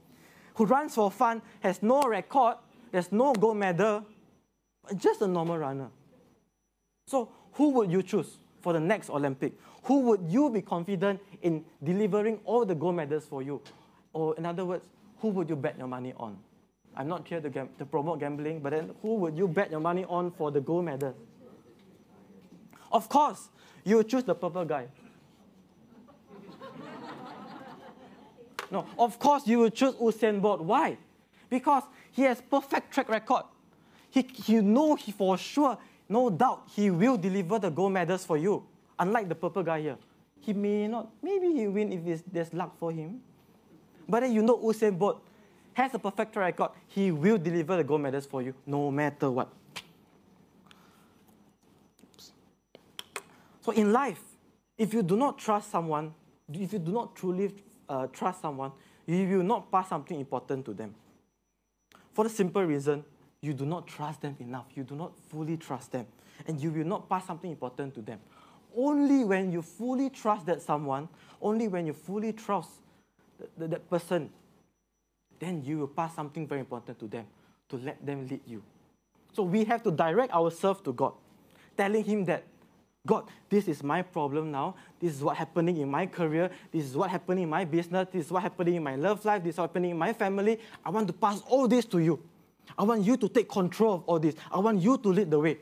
Who 0.55 0.67
runs 0.67 0.95
for 0.95 1.11
fun, 1.11 1.43
has 1.61 1.83
no 1.83 2.03
record, 2.03 2.57
there's 2.93 3.13
no 3.13 3.33
gold 3.33 3.57
medal, 3.57 4.05
just 4.97 5.23
a 5.23 5.27
normal 5.27 5.59
runner. 5.59 5.89
So, 7.07 7.31
who 7.53 7.71
would 7.71 7.91
you 7.91 8.03
choose 8.03 8.39
for 8.61 8.73
the 8.73 8.81
next 8.81 9.11
Olympic? 9.11 9.55
Who 9.85 10.01
would 10.01 10.21
you 10.29 10.51
be 10.51 10.63
confident 10.63 11.21
in 11.43 11.65
delivering 11.83 12.41
all 12.45 12.65
the 12.65 12.75
gold 12.75 12.97
medals 12.97 13.25
for 13.25 13.43
you? 13.43 13.61
Or, 14.13 14.37
in 14.37 14.47
other 14.47 14.65
words, 14.65 14.85
who 15.21 15.29
would 15.29 15.49
you 15.49 15.57
bet 15.57 15.79
your 15.79 15.89
money 15.89 16.13
on? 16.17 16.39
I'm 16.97 17.09
not 17.09 17.27
here 17.27 17.41
to, 17.41 17.51
to 17.51 17.87
promote 17.87 18.21
gambling, 18.21 18.61
but 18.61 18.71
then 18.71 18.91
who 19.03 19.15
would 19.17 19.37
you 19.37 19.49
bet 19.49 19.71
your 19.71 19.81
money 19.81 20.05
on 20.09 20.31
for 20.33 20.51
the 20.51 20.61
gold 20.61 20.85
medal? 20.85 21.15
Of 22.93 23.09
course, 23.09 23.49
you 23.85 24.03
choose 24.05 24.25
the 24.25 24.35
purple 24.35 24.65
guy. 24.65 24.89
No, 28.71 28.87
of 28.99 29.19
course 29.19 29.47
you 29.47 29.59
will 29.59 29.71
choose 29.71 29.95
Usain 29.95 30.41
Bolt. 30.41 30.61
Why? 30.61 30.97
Because 31.49 31.83
he 32.13 32.23
has 32.23 32.41
perfect 32.41 32.93
track 32.93 33.09
record. 33.09 33.43
He, 34.11 34.23
he 34.23 34.61
know 34.61 34.95
he 34.95 35.13
for 35.13 35.37
sure, 35.39 35.79
no 36.09 36.31
doubt, 36.31 36.63
he 36.75 36.91
will 36.91 37.17
deliver 37.17 37.59
the 37.59 37.71
gold 37.71 37.93
medals 37.93 38.25
for 38.25 38.37
you. 38.37 38.65
Unlike 38.99 39.29
the 39.29 39.35
purple 39.35 39.63
guy 39.63 39.81
here. 39.81 39.97
He 40.41 40.53
may 40.53 40.89
not, 40.89 41.11
maybe 41.23 41.53
he 41.53 41.67
win 41.67 41.93
if 41.93 42.23
there's 42.25 42.53
luck 42.55 42.79
for 42.79 42.93
him. 42.93 43.21
But 44.09 44.21
then 44.21 44.33
you 44.33 44.43
know 44.43 44.59
Usain 44.59 44.99
Bolt 44.99 45.23
has 45.75 45.95
a 45.95 45.99
perfect 45.99 46.33
track 46.33 46.59
record. 46.59 46.71
He 46.89 47.11
will 47.13 47.39
deliver 47.39 47.77
the 47.77 47.85
gold 47.85 48.01
medals 48.01 48.27
for 48.27 48.43
you, 48.43 48.55
no 48.67 48.91
matter 48.91 49.31
what. 49.31 49.49
So 53.63 53.73
in 53.73 53.93
life, 53.93 54.23
if 54.79 54.95
you 54.95 55.03
do 55.03 55.17
not 55.17 55.39
trust 55.39 55.71
someone, 55.71 56.15
if 56.53 56.73
you 56.73 56.79
do 56.79 56.91
not 56.91 57.15
truly 57.15 57.53
uh, 57.91 58.07
trust 58.07 58.41
someone, 58.41 58.73
you 59.07 59.27
will 59.27 59.45
not 59.45 59.71
pass 59.71 59.89
something 59.89 60.19
important 60.19 60.65
to 60.65 60.73
them. 60.73 60.95
For 62.15 62.25
the 62.25 62.31
simple 62.31 62.63
reason, 62.63 63.05
you 63.43 63.53
do 63.53 63.67
not 63.67 63.87
trust 63.87 64.23
them 64.23 64.37
enough. 64.39 64.67
You 64.75 64.85
do 64.85 64.95
not 64.95 65.13
fully 65.29 65.57
trust 65.57 65.93
them. 65.93 66.07
And 66.47 66.61
you 66.61 66.71
will 66.71 66.85
not 66.85 67.09
pass 67.09 67.27
something 67.27 67.51
important 67.51 67.95
to 67.95 68.03
them. 68.03 68.21
Only 68.77 69.25
when 69.25 69.51
you 69.51 69.63
fully 69.63 70.11
trust 70.11 70.47
that 70.47 70.63
someone, 70.63 71.09
only 71.43 71.67
when 71.69 71.87
you 71.87 71.93
fully 71.93 72.33
trust 72.33 72.71
that, 73.59 73.71
that 73.71 73.91
person, 73.91 74.31
then 75.39 75.65
you 75.65 75.79
will 75.79 75.89
pass 75.89 76.15
something 76.15 76.47
very 76.47 76.61
important 76.61 76.99
to 77.01 77.07
them 77.07 77.27
to 77.71 77.77
let 77.79 78.05
them 78.05 78.27
lead 78.29 78.41
you. 78.47 78.63
So 79.33 79.43
we 79.43 79.65
have 79.65 79.83
to 79.85 79.91
direct 79.91 80.33
ourselves 80.33 80.81
to 80.83 80.93
God, 80.93 81.15
telling 81.77 82.05
Him 82.05 82.25
that, 82.27 82.45
God, 83.07 83.25
this 83.49 83.67
is 83.67 83.83
my 83.83 84.03
problem 84.03 84.51
now. 84.51 84.75
This 84.99 85.15
is 85.15 85.25
what 85.25 85.37
happening 85.37 85.79
in 85.79 85.91
my 85.91 86.07
career. 86.07 86.51
This 86.71 86.85
is 86.85 86.97
what 86.97 87.11
happening 87.11 87.45
in 87.45 87.51
my 87.51 87.65
business. 87.65 88.09
This 88.13 88.27
is 88.27 88.33
what 88.33 88.43
happening 88.43 88.75
in 88.75 88.83
my 88.83 88.97
love 88.97 89.25
life. 89.25 89.43
This 89.43 89.55
is 89.55 89.59
what 89.59 89.71
happening 89.71 89.93
in 89.93 89.99
my 89.99 90.13
family. 90.13 90.59
I 90.85 90.91
want 90.91 91.07
to 91.07 91.15
pass 91.15 91.41
all 91.49 91.67
this 91.67 91.87
to 91.87 91.99
you. 91.99 92.23
I 92.77 92.85
want 92.85 93.03
you 93.03 93.17
to 93.17 93.29
take 93.29 93.49
control 93.49 93.95
of 93.95 94.05
all 94.05 94.19
this. 94.19 94.35
I 94.53 94.59
want 94.59 94.83
you 94.83 94.99
to 94.99 95.09
lead 95.09 95.31
the 95.31 95.39
way. 95.39 95.59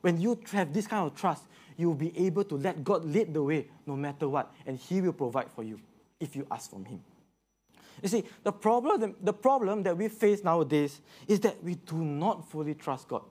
When 0.00 0.20
you 0.20 0.38
have 0.52 0.72
this 0.72 0.86
kind 0.86 1.06
of 1.06 1.14
trust, 1.14 1.44
you 1.76 1.88
will 1.88 1.94
be 1.94 2.16
able 2.26 2.44
to 2.44 2.56
let 2.56 2.82
God 2.82 3.04
lead 3.04 3.34
the 3.34 3.42
way 3.42 3.68
no 3.86 3.96
matter 3.96 4.28
what, 4.28 4.52
and 4.66 4.78
He 4.78 5.00
will 5.00 5.12
provide 5.12 5.50
for 5.50 5.62
you 5.62 5.78
if 6.18 6.34
you 6.34 6.46
ask 6.50 6.70
from 6.70 6.84
Him. 6.84 7.02
You 8.02 8.08
see, 8.08 8.24
the 8.42 8.52
problem, 8.52 9.14
the 9.22 9.32
problem 9.32 9.82
that 9.82 9.96
we 9.96 10.08
face 10.08 10.42
nowadays 10.42 11.00
is 11.28 11.40
that 11.40 11.62
we 11.62 11.74
do 11.74 11.96
not 11.96 12.48
fully 12.48 12.74
trust 12.74 13.08
God. 13.08 13.22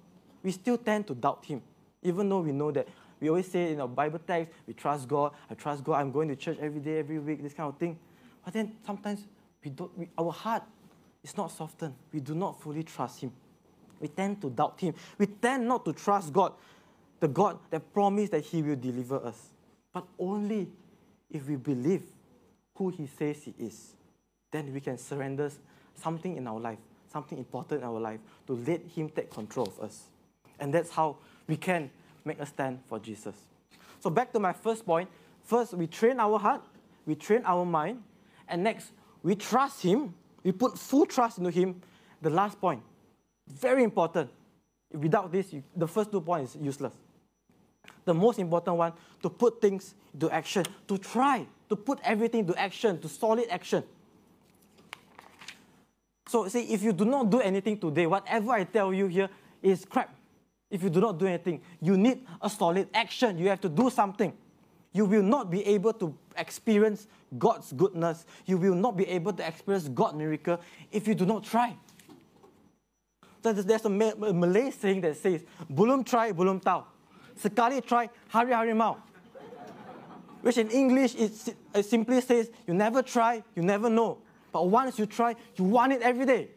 We 0.44 0.52
still 0.52 0.78
tend 0.78 1.08
to 1.08 1.16
doubt 1.16 1.46
Him, 1.46 1.62
even 2.04 2.30
though 2.30 2.42
we 2.42 2.52
know 2.52 2.72
that 2.72 2.88
we 3.26 3.30
always 3.30 3.48
say 3.48 3.72
in 3.72 3.82
our 3.82 3.88
Bible 3.88 4.20
text, 4.20 4.52
we 4.68 4.76
trust 4.76 5.08
God, 5.08 5.32
I 5.50 5.56
trust 5.56 5.84
God, 5.84 6.00
I'm 6.00 6.12
going 6.12 6.28
to 6.28 6.36
church 6.36 6.60
every 6.62 6.80
day, 6.80 7.00
every 7.00 7.18
week, 7.18 7.42
this 7.42 7.56
kind 7.56 7.68
of 7.68 7.80
thing. 7.80 7.98
But 8.44 8.54
then 8.54 8.74
sometimes 8.86 9.26
we 9.64 9.72
don't, 9.72 9.98
we, 9.98 10.10
our 10.16 10.32
heart 10.32 10.62
is 11.24 11.36
not 11.36 11.50
softened. 11.50 11.96
We 12.14 12.20
do 12.20 12.36
not 12.36 12.62
fully 12.62 12.84
trust 12.84 13.22
Him. 13.22 13.32
We 14.00 14.10
tend 14.10 14.42
to 14.42 14.52
doubt 14.52 14.80
Him. 14.80 14.94
We 15.18 15.26
tend 15.26 15.68
not 15.68 15.86
to 15.86 15.94
trust 15.94 16.32
God, 16.34 16.54
the 17.20 17.28
God 17.28 17.58
that 17.72 17.92
promised 17.92 18.32
that 18.34 18.46
He 18.46 18.62
will 18.62 18.76
deliver 18.76 19.18
us. 19.26 19.50
But 19.92 20.06
only 20.20 20.68
if 21.32 21.48
we 21.48 21.56
believe 21.56 22.04
who 22.76 22.90
He 22.90 23.08
says 23.08 23.42
He 23.44 23.56
is 23.58 23.96
then 24.52 24.72
we 24.72 24.80
can 24.80 24.98
surrender 24.98 25.52
something 25.96 26.38
in 26.38 26.48
our 26.48 26.60
life, 26.60 26.78
something 27.12 27.38
important 27.38 27.82
in 27.82 27.88
our 27.88 28.00
life, 28.00 28.20
to 28.46 28.54
let 28.54 28.82
Him 28.96 29.10
take 29.10 29.32
control 29.32 29.68
of 29.68 29.80
us. 29.80 30.04
And 30.60 30.74
that's 30.74 30.92
how 30.92 31.18
we 31.48 31.58
can 31.58 31.90
make 32.26 32.40
a 32.40 32.46
stand 32.46 32.80
for 32.88 33.00
Jesus. 33.00 33.36
So, 34.00 34.10
back 34.10 34.34
to 34.34 34.40
my 34.40 34.52
first 34.52 34.86
point 34.86 35.10
first, 35.44 35.74
we 35.74 35.88
train 35.88 36.20
our 36.20 36.40
heart, 36.40 36.62
we 37.06 37.16
train 37.16 37.44
our 37.46 37.64
mind, 37.64 38.02
and 38.48 38.64
next, 38.64 38.92
we 39.24 39.36
trust 39.36 39.82
Him, 39.82 40.14
we 40.44 40.52
put 40.52 40.78
full 40.78 41.06
trust 41.06 41.38
into 41.38 41.52
Him. 41.52 41.82
The 42.22 42.30
last 42.32 42.60
point, 42.60 42.82
very 43.48 43.84
important. 43.84 44.30
Without 44.92 45.32
this, 45.32 45.54
you, 45.54 45.64
the 45.76 45.88
first 45.88 46.12
two 46.12 46.22
points 46.22 46.56
is 46.56 46.62
useless. 46.62 46.94
The 48.06 48.14
most 48.14 48.40
important 48.40 48.78
one, 48.78 48.94
to 49.22 49.30
put 49.30 49.62
things 49.62 49.94
into 50.14 50.30
action, 50.30 50.66
to 50.88 50.98
try, 50.98 51.46
to 51.70 51.76
put 51.76 52.00
everything 52.04 52.42
into 52.42 52.58
action, 52.60 53.00
to 53.02 53.10
solid 53.10 53.46
action. 53.50 53.84
So, 56.28 56.48
see, 56.48 56.62
if 56.74 56.82
you 56.82 56.94
do 56.94 57.06
not 57.06 57.30
do 57.30 57.40
anything 57.40 57.78
today, 57.78 58.08
whatever 58.08 58.52
I 58.52 58.64
tell 58.64 58.94
you 58.94 59.08
here 59.08 59.30
is 59.62 59.86
crap. 59.86 60.14
If 60.76 60.84
you 60.84 60.90
do 60.92 61.00
not 61.00 61.18
do 61.18 61.26
anything, 61.26 61.62
you 61.80 61.96
need 61.96 62.28
a 62.42 62.50
solid 62.50 62.90
action. 62.94 63.40
You 63.40 63.48
have 63.48 63.62
to 63.62 63.70
do 63.70 63.90
something. 63.90 64.36
You 64.92 65.06
will 65.06 65.24
not 65.24 65.50
be 65.50 65.66
able 65.66 65.94
to 65.94 66.14
experience 66.36 67.08
God's 67.38 67.72
goodness. 67.72 68.26
You 68.46 68.58
will 68.58 68.76
not 68.76 68.98
be 68.98 69.08
able 69.08 69.32
to 69.32 69.48
experience 69.48 69.88
God's 69.88 70.20
miracle 70.20 70.60
if 70.92 71.08
you 71.08 71.16
do 71.16 71.26
not 71.26 71.46
try. 71.46 71.78
There's 73.42 73.86
a 73.86 73.90
Malay 73.90 74.72
saying 74.72 75.00
that 75.08 75.16
says, 75.16 75.46
"Belum 75.72 76.04
try, 76.04 76.36
belum 76.36 76.60
tahu." 76.60 76.84
Sekali 77.40 77.80
try, 77.80 78.10
hari-hari 78.28 78.76
mau. 78.76 78.98
Which 80.44 80.58
in 80.58 80.68
English 80.70 81.16
it 81.16 81.32
simply 81.86 82.20
says, 82.20 82.52
"You 82.68 82.74
never 82.76 83.00
try, 83.02 83.48
you 83.56 83.64
never 83.64 83.88
know." 83.88 84.20
But 84.52 84.68
once 84.68 85.00
you 85.00 85.06
try, 85.08 85.40
you 85.56 85.64
want 85.64 85.96
it 85.96 86.04
every 86.04 86.26
day. 86.26 86.52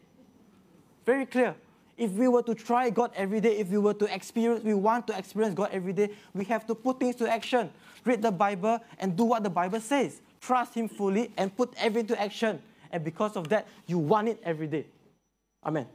Very 1.05 1.25
clear. 1.25 1.55
If 1.99 2.11
we 2.11 2.29
were 2.29 2.41
to 2.43 2.55
try 2.55 2.89
God 2.89 3.11
every 3.13 3.41
day, 3.41 3.57
if 3.57 3.67
we 3.67 3.77
were 3.77 3.93
to 3.93 4.05
experience, 4.15 4.63
we 4.63 4.73
want 4.73 5.05
to 5.07 5.17
experience 5.17 5.53
God 5.53 5.69
every 5.73 5.91
day, 5.91 6.11
we 6.33 6.45
have 6.45 6.65
to 6.67 6.73
put 6.73 6.97
things 6.97 7.17
to 7.17 7.29
action. 7.29 7.69
Read 8.05 8.21
the 8.21 8.31
Bible 8.31 8.79
and 8.99 9.17
do 9.17 9.25
what 9.25 9.43
the 9.43 9.49
Bible 9.49 9.81
says. 9.81 10.21
Trust 10.39 10.75
Him 10.75 10.87
fully 10.87 11.29
and 11.35 11.53
put 11.53 11.73
everything 11.75 12.07
to 12.07 12.21
action. 12.21 12.61
And 12.89 13.03
because 13.03 13.35
of 13.35 13.49
that, 13.49 13.67
you 13.85 13.97
want 13.97 14.29
it 14.29 14.39
every 14.45 14.67
day. 14.67 14.85
Amen. 15.65 15.87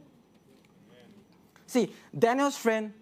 Amen. 0.91 1.09
See, 1.65 1.91
Daniel's 2.17 2.55
friend 2.55 2.93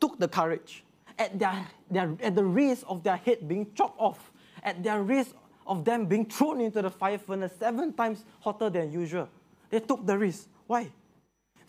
took 0.00 0.18
the 0.18 0.26
courage 0.26 0.82
at, 1.18 1.38
their, 1.38 1.66
their, 1.90 2.16
at 2.22 2.34
the 2.34 2.44
risk 2.44 2.84
of 2.88 3.02
their 3.02 3.16
head 3.16 3.46
being 3.46 3.66
chopped 3.74 4.00
off, 4.00 4.32
at 4.62 4.82
their 4.82 5.02
risk 5.02 5.32
of 5.66 5.84
them 5.84 6.06
being 6.06 6.24
thrown 6.24 6.62
into 6.62 6.80
the 6.80 6.90
fire 6.90 7.18
furnace 7.18 7.52
seven 7.58 7.92
times 7.92 8.24
hotter 8.40 8.70
than 8.70 8.90
usual. 8.90 9.28
They 9.68 9.80
took 9.80 10.06
the 10.06 10.16
risk. 10.16 10.48
Why? 10.66 10.90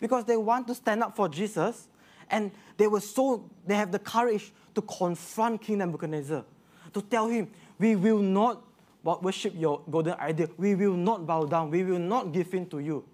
Because 0.00 0.24
they 0.24 0.36
want 0.36 0.66
to 0.68 0.74
stand 0.74 1.02
up 1.02 1.16
for 1.16 1.28
Jesus 1.28 1.88
and 2.30 2.50
they 2.76 2.86
were 2.86 3.00
so, 3.00 3.48
they 3.66 3.74
have 3.74 3.90
the 3.90 3.98
courage 3.98 4.52
to 4.74 4.82
confront 4.82 5.60
King 5.60 5.78
Nebuchadnezzar, 5.78 6.44
to 6.92 7.02
tell 7.02 7.26
him, 7.26 7.50
we 7.78 7.96
will 7.96 8.18
not 8.18 8.62
worship 9.02 9.54
your 9.56 9.80
golden 9.90 10.14
idol. 10.18 10.48
We 10.56 10.74
will 10.74 10.96
not 10.96 11.26
bow 11.26 11.44
down. 11.44 11.70
We 11.70 11.82
will 11.82 11.98
not 11.98 12.32
give 12.32 12.52
in 12.54 12.66
to 12.66 12.78
you. 12.78 13.04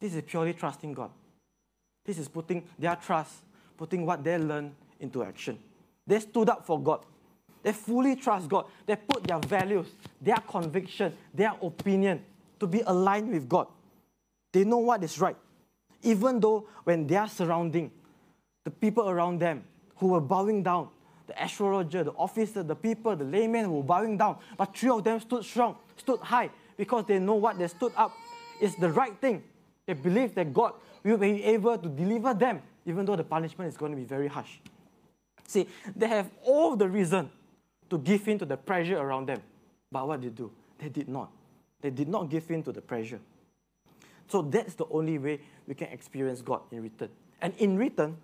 This 0.00 0.14
is 0.14 0.22
purely 0.22 0.52
trusting 0.52 0.92
God. 0.92 1.10
This 2.04 2.18
is 2.18 2.28
putting 2.28 2.64
their 2.78 2.96
trust, 2.96 3.32
putting 3.76 4.04
what 4.06 4.22
they 4.24 4.38
learn 4.38 4.74
into 4.98 5.22
action. 5.22 5.58
They 6.06 6.20
stood 6.20 6.48
up 6.48 6.66
for 6.66 6.80
God. 6.80 7.04
They 7.62 7.72
fully 7.72 8.16
trust 8.16 8.48
God. 8.48 8.66
They 8.86 8.96
put 8.96 9.24
their 9.24 9.38
values, 9.38 9.86
their 10.20 10.38
conviction, 10.48 11.14
their 11.32 11.54
opinion 11.62 12.24
to 12.58 12.66
be 12.66 12.80
aligned 12.80 13.30
with 13.30 13.48
God. 13.48 13.68
They 14.52 14.64
know 14.64 14.78
what 14.78 15.02
is 15.04 15.20
right. 15.20 15.36
Even 16.02 16.40
though 16.40 16.66
when 16.84 17.06
they 17.06 17.16
are 17.16 17.28
surrounding, 17.28 17.90
the 18.64 18.70
people 18.70 19.08
around 19.08 19.38
them 19.38 19.64
who 19.96 20.08
were 20.08 20.20
bowing 20.20 20.62
down, 20.62 20.88
the 21.26 21.42
astrologer, 21.42 22.02
the 22.02 22.12
officer, 22.12 22.62
the 22.62 22.74
people, 22.74 23.14
the 23.14 23.24
laymen 23.24 23.66
who 23.66 23.76
were 23.76 23.82
bowing 23.82 24.16
down, 24.16 24.36
but 24.56 24.76
three 24.76 24.90
of 24.90 25.04
them 25.04 25.20
stood 25.20 25.44
strong, 25.44 25.76
stood 25.96 26.20
high, 26.20 26.50
because 26.76 27.04
they 27.06 27.18
know 27.18 27.34
what 27.34 27.58
they 27.58 27.68
stood 27.68 27.92
up 27.96 28.12
is 28.60 28.74
the 28.76 28.90
right 28.90 29.16
thing. 29.20 29.42
They 29.86 29.92
believe 29.92 30.34
that 30.34 30.52
God 30.52 30.74
will 31.04 31.18
be 31.18 31.44
able 31.44 31.78
to 31.78 31.88
deliver 31.88 32.34
them, 32.34 32.62
even 32.86 33.04
though 33.04 33.16
the 33.16 33.24
punishment 33.24 33.68
is 33.68 33.76
going 33.76 33.92
to 33.92 33.96
be 33.96 34.04
very 34.04 34.28
harsh. 34.28 34.58
See, 35.46 35.66
they 35.96 36.08
have 36.08 36.30
all 36.44 36.76
the 36.76 36.88
reason 36.88 37.30
to 37.88 37.98
give 37.98 38.26
in 38.28 38.38
to 38.38 38.44
the 38.44 38.56
pressure 38.56 38.98
around 38.98 39.26
them. 39.26 39.42
But 39.90 40.06
what 40.06 40.20
did 40.20 40.36
they 40.36 40.42
do? 40.42 40.50
They 40.78 40.88
did 40.88 41.08
not. 41.08 41.30
They 41.80 41.90
did 41.90 42.08
not 42.08 42.30
give 42.30 42.50
in 42.50 42.62
to 42.62 42.72
the 42.72 42.80
pressure. 42.80 43.20
So 44.30 44.42
that's 44.42 44.74
the 44.74 44.86
only 44.90 45.18
way 45.18 45.40
we 45.66 45.74
can 45.74 45.88
experience 45.88 46.40
God 46.40 46.60
in 46.70 46.82
return. 46.82 47.08
And 47.42 47.52
in 47.58 47.76
return, 47.76 48.16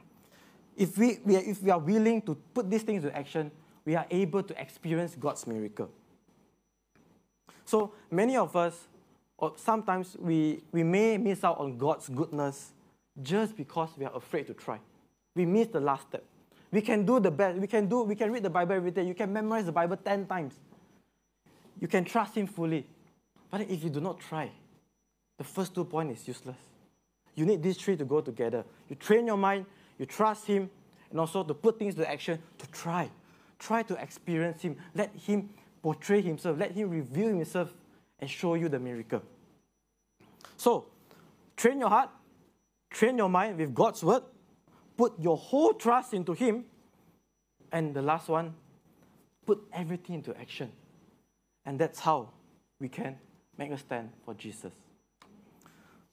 if 0.76 0.96
we, 0.96 1.18
we 1.24 1.36
are, 1.36 1.40
if 1.40 1.62
we 1.62 1.70
are 1.70 1.78
willing 1.78 2.22
to 2.22 2.36
put 2.54 2.70
these 2.70 2.82
things 2.82 3.04
into 3.04 3.16
action, 3.16 3.50
we 3.84 3.96
are 3.96 4.06
able 4.10 4.42
to 4.44 4.60
experience 4.60 5.16
God's 5.18 5.46
miracle. 5.46 5.90
So 7.64 7.92
many 8.10 8.36
of 8.36 8.54
us, 8.54 8.86
or 9.36 9.54
sometimes 9.56 10.16
we, 10.20 10.62
we 10.70 10.84
may 10.84 11.18
miss 11.18 11.42
out 11.42 11.58
on 11.58 11.76
God's 11.76 12.08
goodness 12.08 12.72
just 13.20 13.56
because 13.56 13.90
we 13.98 14.04
are 14.04 14.14
afraid 14.14 14.46
to 14.46 14.54
try. 14.54 14.78
We 15.34 15.44
miss 15.44 15.68
the 15.68 15.80
last 15.80 16.08
step. 16.08 16.24
We 16.70 16.82
can 16.82 17.04
do 17.04 17.18
the 17.18 17.30
best. 17.30 17.58
We 17.58 17.66
can 17.66 17.88
do, 17.88 18.02
we 18.02 18.14
can 18.14 18.30
read 18.30 18.44
the 18.44 18.50
Bible 18.50 18.74
every 18.74 18.92
day. 18.92 19.04
You 19.04 19.14
can 19.14 19.32
memorize 19.32 19.66
the 19.66 19.72
Bible 19.72 19.96
10 19.96 20.26
times. 20.26 20.54
You 21.80 21.88
can 21.88 22.04
trust 22.04 22.36
Him 22.36 22.46
fully. 22.46 22.86
But 23.50 23.62
if 23.62 23.82
you 23.82 23.90
do 23.90 24.00
not 24.00 24.20
try, 24.20 24.50
the 25.38 25.44
first 25.44 25.74
two 25.74 25.84
points 25.84 26.22
is 26.22 26.28
useless. 26.28 26.56
You 27.34 27.44
need 27.44 27.62
these 27.62 27.76
three 27.76 27.96
to 27.96 28.04
go 28.04 28.20
together. 28.20 28.64
You 28.88 28.96
train 28.96 29.26
your 29.26 29.36
mind, 29.36 29.66
you 29.98 30.06
trust 30.06 30.46
Him, 30.46 30.70
and 31.10 31.20
also 31.20 31.44
to 31.44 31.54
put 31.54 31.78
things 31.78 31.94
to 31.96 32.10
action, 32.10 32.40
to 32.58 32.66
try. 32.70 33.10
Try 33.58 33.82
to 33.84 33.94
experience 34.02 34.62
Him. 34.62 34.76
Let 34.94 35.14
Him 35.14 35.50
portray 35.82 36.22
Himself. 36.22 36.58
Let 36.58 36.72
Him 36.72 36.90
reveal 36.90 37.28
Himself 37.28 37.72
and 38.18 38.28
show 38.28 38.54
you 38.54 38.68
the 38.68 38.78
miracle. 38.78 39.22
So, 40.56 40.86
train 41.56 41.78
your 41.80 41.90
heart, 41.90 42.10
train 42.90 43.18
your 43.18 43.28
mind 43.28 43.58
with 43.58 43.74
God's 43.74 44.02
word, 44.02 44.22
put 44.96 45.18
your 45.20 45.36
whole 45.36 45.74
trust 45.74 46.14
into 46.14 46.32
Him. 46.32 46.64
And 47.70 47.94
the 47.94 48.02
last 48.02 48.28
one, 48.28 48.54
put 49.44 49.62
everything 49.72 50.16
into 50.16 50.36
action. 50.38 50.72
And 51.66 51.78
that's 51.78 52.00
how 52.00 52.30
we 52.80 52.88
can 52.88 53.18
make 53.58 53.70
a 53.70 53.76
stand 53.76 54.10
for 54.24 54.32
Jesus. 54.34 54.72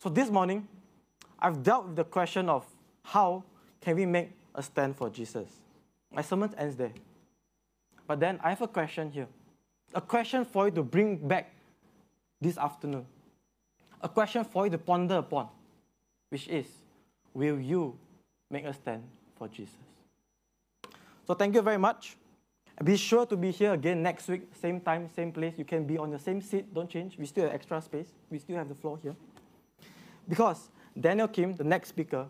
So 0.04 0.10
this 0.10 0.30
morning, 0.30 0.68
I've 1.40 1.64
dealt 1.64 1.86
with 1.86 1.96
the 1.96 2.04
question 2.04 2.50
of 2.50 2.66
how 3.06 3.42
can 3.80 3.96
we 3.96 4.06
make 4.06 4.32
a 4.54 4.62
stand 4.62 4.98
for 4.98 5.10
Jesus. 5.10 5.48
My 6.14 6.22
sermon 6.22 6.54
ends 6.58 6.76
there. 6.76 6.92
But 8.06 8.20
then 8.20 8.38
I 8.44 8.50
have 8.50 8.62
a 8.62 8.68
question 8.68 9.10
here. 9.10 9.30
A 9.94 10.02
question 10.02 10.44
for 10.44 10.66
you 10.66 10.72
to 10.72 10.84
bring 10.84 11.16
back 11.16 11.56
this 12.42 12.58
afternoon. 12.58 13.06
A 14.02 14.10
question 14.10 14.44
for 14.44 14.66
you 14.66 14.72
to 14.72 14.78
ponder 14.78 15.20
upon, 15.20 15.48
which 16.28 16.50
is 16.50 16.66
Will 17.34 17.58
you 17.58 17.98
make 18.52 18.66
a 18.66 18.74
stand 18.74 19.04
for 19.38 19.48
Jesus? 19.48 19.78
So 21.26 21.34
thank 21.34 21.56
you 21.56 21.62
very 21.62 21.78
much. 21.78 22.18
Be 22.84 22.98
sure 22.98 23.26
to 23.26 23.38
be 23.38 23.52
here 23.52 23.72
again 23.72 24.04
next 24.04 24.28
week, 24.28 24.50
same 24.60 24.82
time, 24.82 25.08
same 25.16 25.32
place. 25.32 25.54
You 25.58 25.64
can 25.64 25.86
be 25.86 25.98
on 25.98 26.12
the 26.12 26.20
same 26.20 26.42
seat, 26.42 26.74
don't 26.74 26.90
change. 26.90 27.18
We 27.18 27.26
still 27.26 27.46
have 27.46 27.54
extra 27.54 27.82
space. 27.82 28.08
We 28.30 28.40
still 28.40 28.58
have 28.58 28.68
the 28.68 28.76
floor 28.76 29.00
here. 29.02 29.16
Because 30.28 30.70
Daniel 31.00 31.28
Kim, 31.28 31.56
the 31.56 31.64
next 31.64 31.90
speaker, 31.90 32.28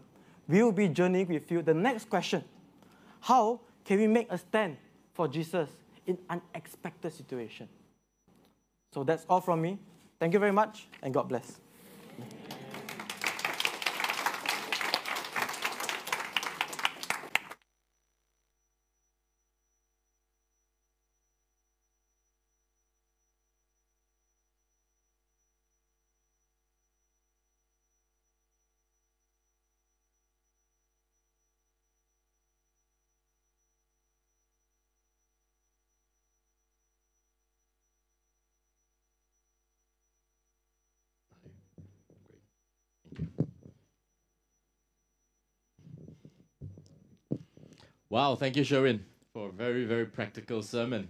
will 0.47 0.71
be 0.71 0.87
journeying 0.87 1.27
with 1.27 1.51
you. 1.51 1.61
The 1.61 1.73
next 1.73 2.09
question 2.09 2.43
How 3.21 3.61
can 3.85 3.99
we 3.99 4.07
make 4.07 4.31
a 4.31 4.37
stand 4.37 4.77
for 5.13 5.27
Jesus 5.27 5.69
in 6.05 6.17
unexpected 6.29 7.13
situation? 7.13 7.67
So 8.93 9.03
that's 9.03 9.25
all 9.29 9.41
from 9.41 9.61
me. 9.61 9.79
Thank 10.19 10.33
you 10.33 10.39
very 10.39 10.51
much, 10.51 10.87
and 11.01 11.13
God 11.13 11.27
bless. 11.27 11.59
Wow, 48.13 48.35
thank 48.35 48.55
you, 48.55 48.63
Sherwin, 48.63 49.03
for 49.33 49.49
a 49.49 49.51
very, 49.51 49.85
very 49.85 50.05
practical 50.05 50.61
sermon. 50.61 51.09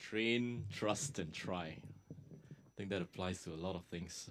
Train, 0.00 0.64
trust, 0.72 1.20
and 1.20 1.32
try. 1.32 1.76
I 2.10 2.70
think 2.76 2.90
that 2.90 3.00
applies 3.00 3.44
to 3.44 3.50
a 3.50 3.54
lot 3.54 3.76
of 3.76 3.84
things. 3.92 4.28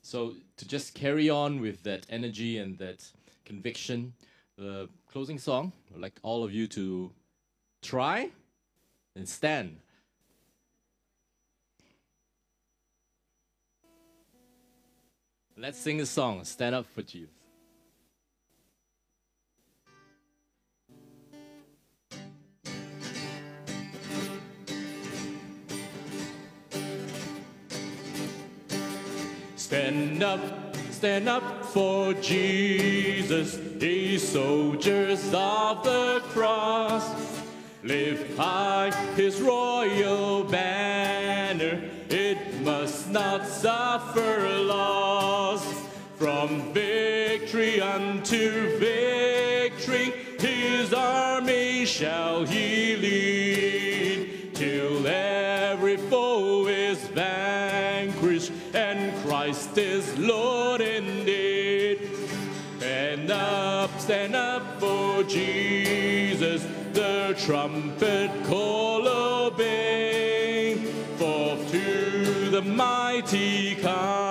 So, 0.00 0.32
to 0.56 0.66
just 0.66 0.94
carry 0.94 1.28
on 1.28 1.60
with 1.60 1.82
that 1.82 2.06
energy 2.08 2.56
and 2.56 2.78
that 2.78 3.06
conviction, 3.44 4.14
the 4.56 4.88
closing 5.12 5.38
song, 5.38 5.70
I'd 5.94 6.00
like 6.00 6.18
all 6.22 6.42
of 6.42 6.54
you 6.54 6.68
to 6.68 7.12
try 7.82 8.30
and 9.14 9.28
stand. 9.28 9.76
Let's 15.54 15.78
sing 15.78 15.98
the 15.98 16.06
song, 16.06 16.44
Stand 16.44 16.74
Up 16.74 16.86
for 16.86 17.02
Jesus. 17.02 17.39
Stand 29.70 30.20
up, 30.24 30.40
stand 30.90 31.28
up 31.28 31.64
for 31.66 32.12
Jesus, 32.14 33.56
ye 33.78 34.18
soldiers 34.18 35.32
of 35.32 35.84
the 35.84 36.20
cross. 36.30 37.08
Lift 37.84 38.36
high 38.36 38.90
his 39.14 39.40
royal 39.40 40.42
banner, 40.42 41.88
it 42.08 42.60
must 42.62 43.10
not 43.10 43.46
suffer 43.46 44.58
loss. 44.58 45.64
From 46.16 46.72
victory 46.72 47.80
unto 47.80 48.76
victory, 48.80 50.12
his 50.40 50.92
army 50.92 51.86
shall 51.86 52.44
he 52.44 52.96
lead, 52.96 53.29
Christ 59.40 59.78
is 59.78 60.18
Lord 60.18 60.82
indeed. 60.82 62.10
Stand 62.76 63.30
up, 63.30 63.90
stand 63.98 64.36
up 64.36 64.78
for 64.78 65.22
Jesus, 65.22 66.62
the 66.92 67.34
trumpet 67.46 68.30
call 68.44 69.08
obey. 69.08 70.74
Forth 71.16 71.70
to 71.70 72.50
the 72.50 72.60
mighty 72.60 73.76
conflict 73.76 74.29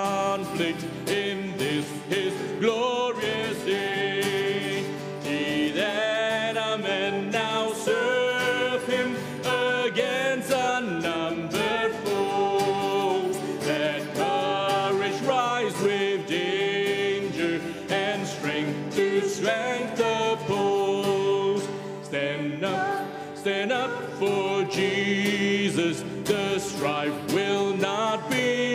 Stand 22.10 22.64
up, 22.64 23.06
stand 23.36 23.70
up 23.70 23.92
for 24.14 24.64
Jesus. 24.64 26.02
The 26.24 26.58
strife 26.58 27.14
will 27.32 27.72
not 27.76 28.28
be 28.28 28.69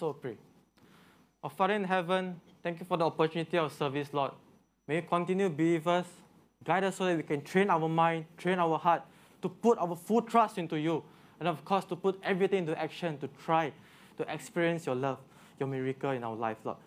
Let's 0.00 0.06
all 0.06 0.14
pray. 0.14 0.38
Our 1.44 1.50
Father 1.50 1.74
in 1.74 1.84
heaven, 1.84 2.40
thank 2.62 2.80
you 2.80 2.86
for 2.86 2.96
the 2.96 3.04
opportunity 3.04 3.58
of 3.58 3.70
service, 3.70 4.08
Lord. 4.14 4.32
May 4.88 4.96
you 4.96 5.02
continue 5.02 5.50
to 5.50 5.54
be 5.54 5.74
with 5.74 5.86
us, 5.86 6.06
guide 6.64 6.84
us 6.84 6.96
so 6.96 7.04
that 7.04 7.18
we 7.18 7.22
can 7.22 7.42
train 7.42 7.68
our 7.68 7.86
mind, 7.86 8.24
train 8.38 8.58
our 8.58 8.78
heart 8.78 9.02
to 9.42 9.50
put 9.50 9.76
our 9.76 9.94
full 9.94 10.22
trust 10.22 10.56
into 10.56 10.76
you, 10.76 11.02
and 11.38 11.46
of 11.46 11.62
course, 11.66 11.84
to 11.84 11.96
put 11.96 12.18
everything 12.22 12.60
into 12.60 12.80
action 12.80 13.18
to 13.18 13.28
try 13.44 13.70
to 14.16 14.24
experience 14.32 14.86
your 14.86 14.94
love, 14.94 15.18
your 15.58 15.68
miracle 15.68 16.12
in 16.12 16.24
our 16.24 16.34
life, 16.34 16.56
Lord. 16.64 16.78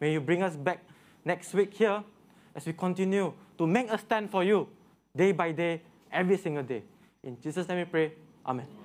May 0.00 0.14
you 0.14 0.22
bring 0.22 0.42
us 0.42 0.56
back 0.56 0.80
next 1.22 1.52
week 1.52 1.74
here 1.74 2.02
as 2.54 2.64
we 2.64 2.72
continue 2.72 3.34
to 3.58 3.66
make 3.66 3.90
a 3.90 3.98
stand 3.98 4.30
for 4.30 4.42
you 4.42 4.66
day 5.14 5.32
by 5.32 5.52
day, 5.52 5.82
every 6.10 6.38
single 6.38 6.62
day. 6.62 6.82
In 7.22 7.38
Jesus' 7.42 7.68
name 7.68 7.80
we 7.80 7.84
pray. 7.84 8.12
Amen. 8.46 8.83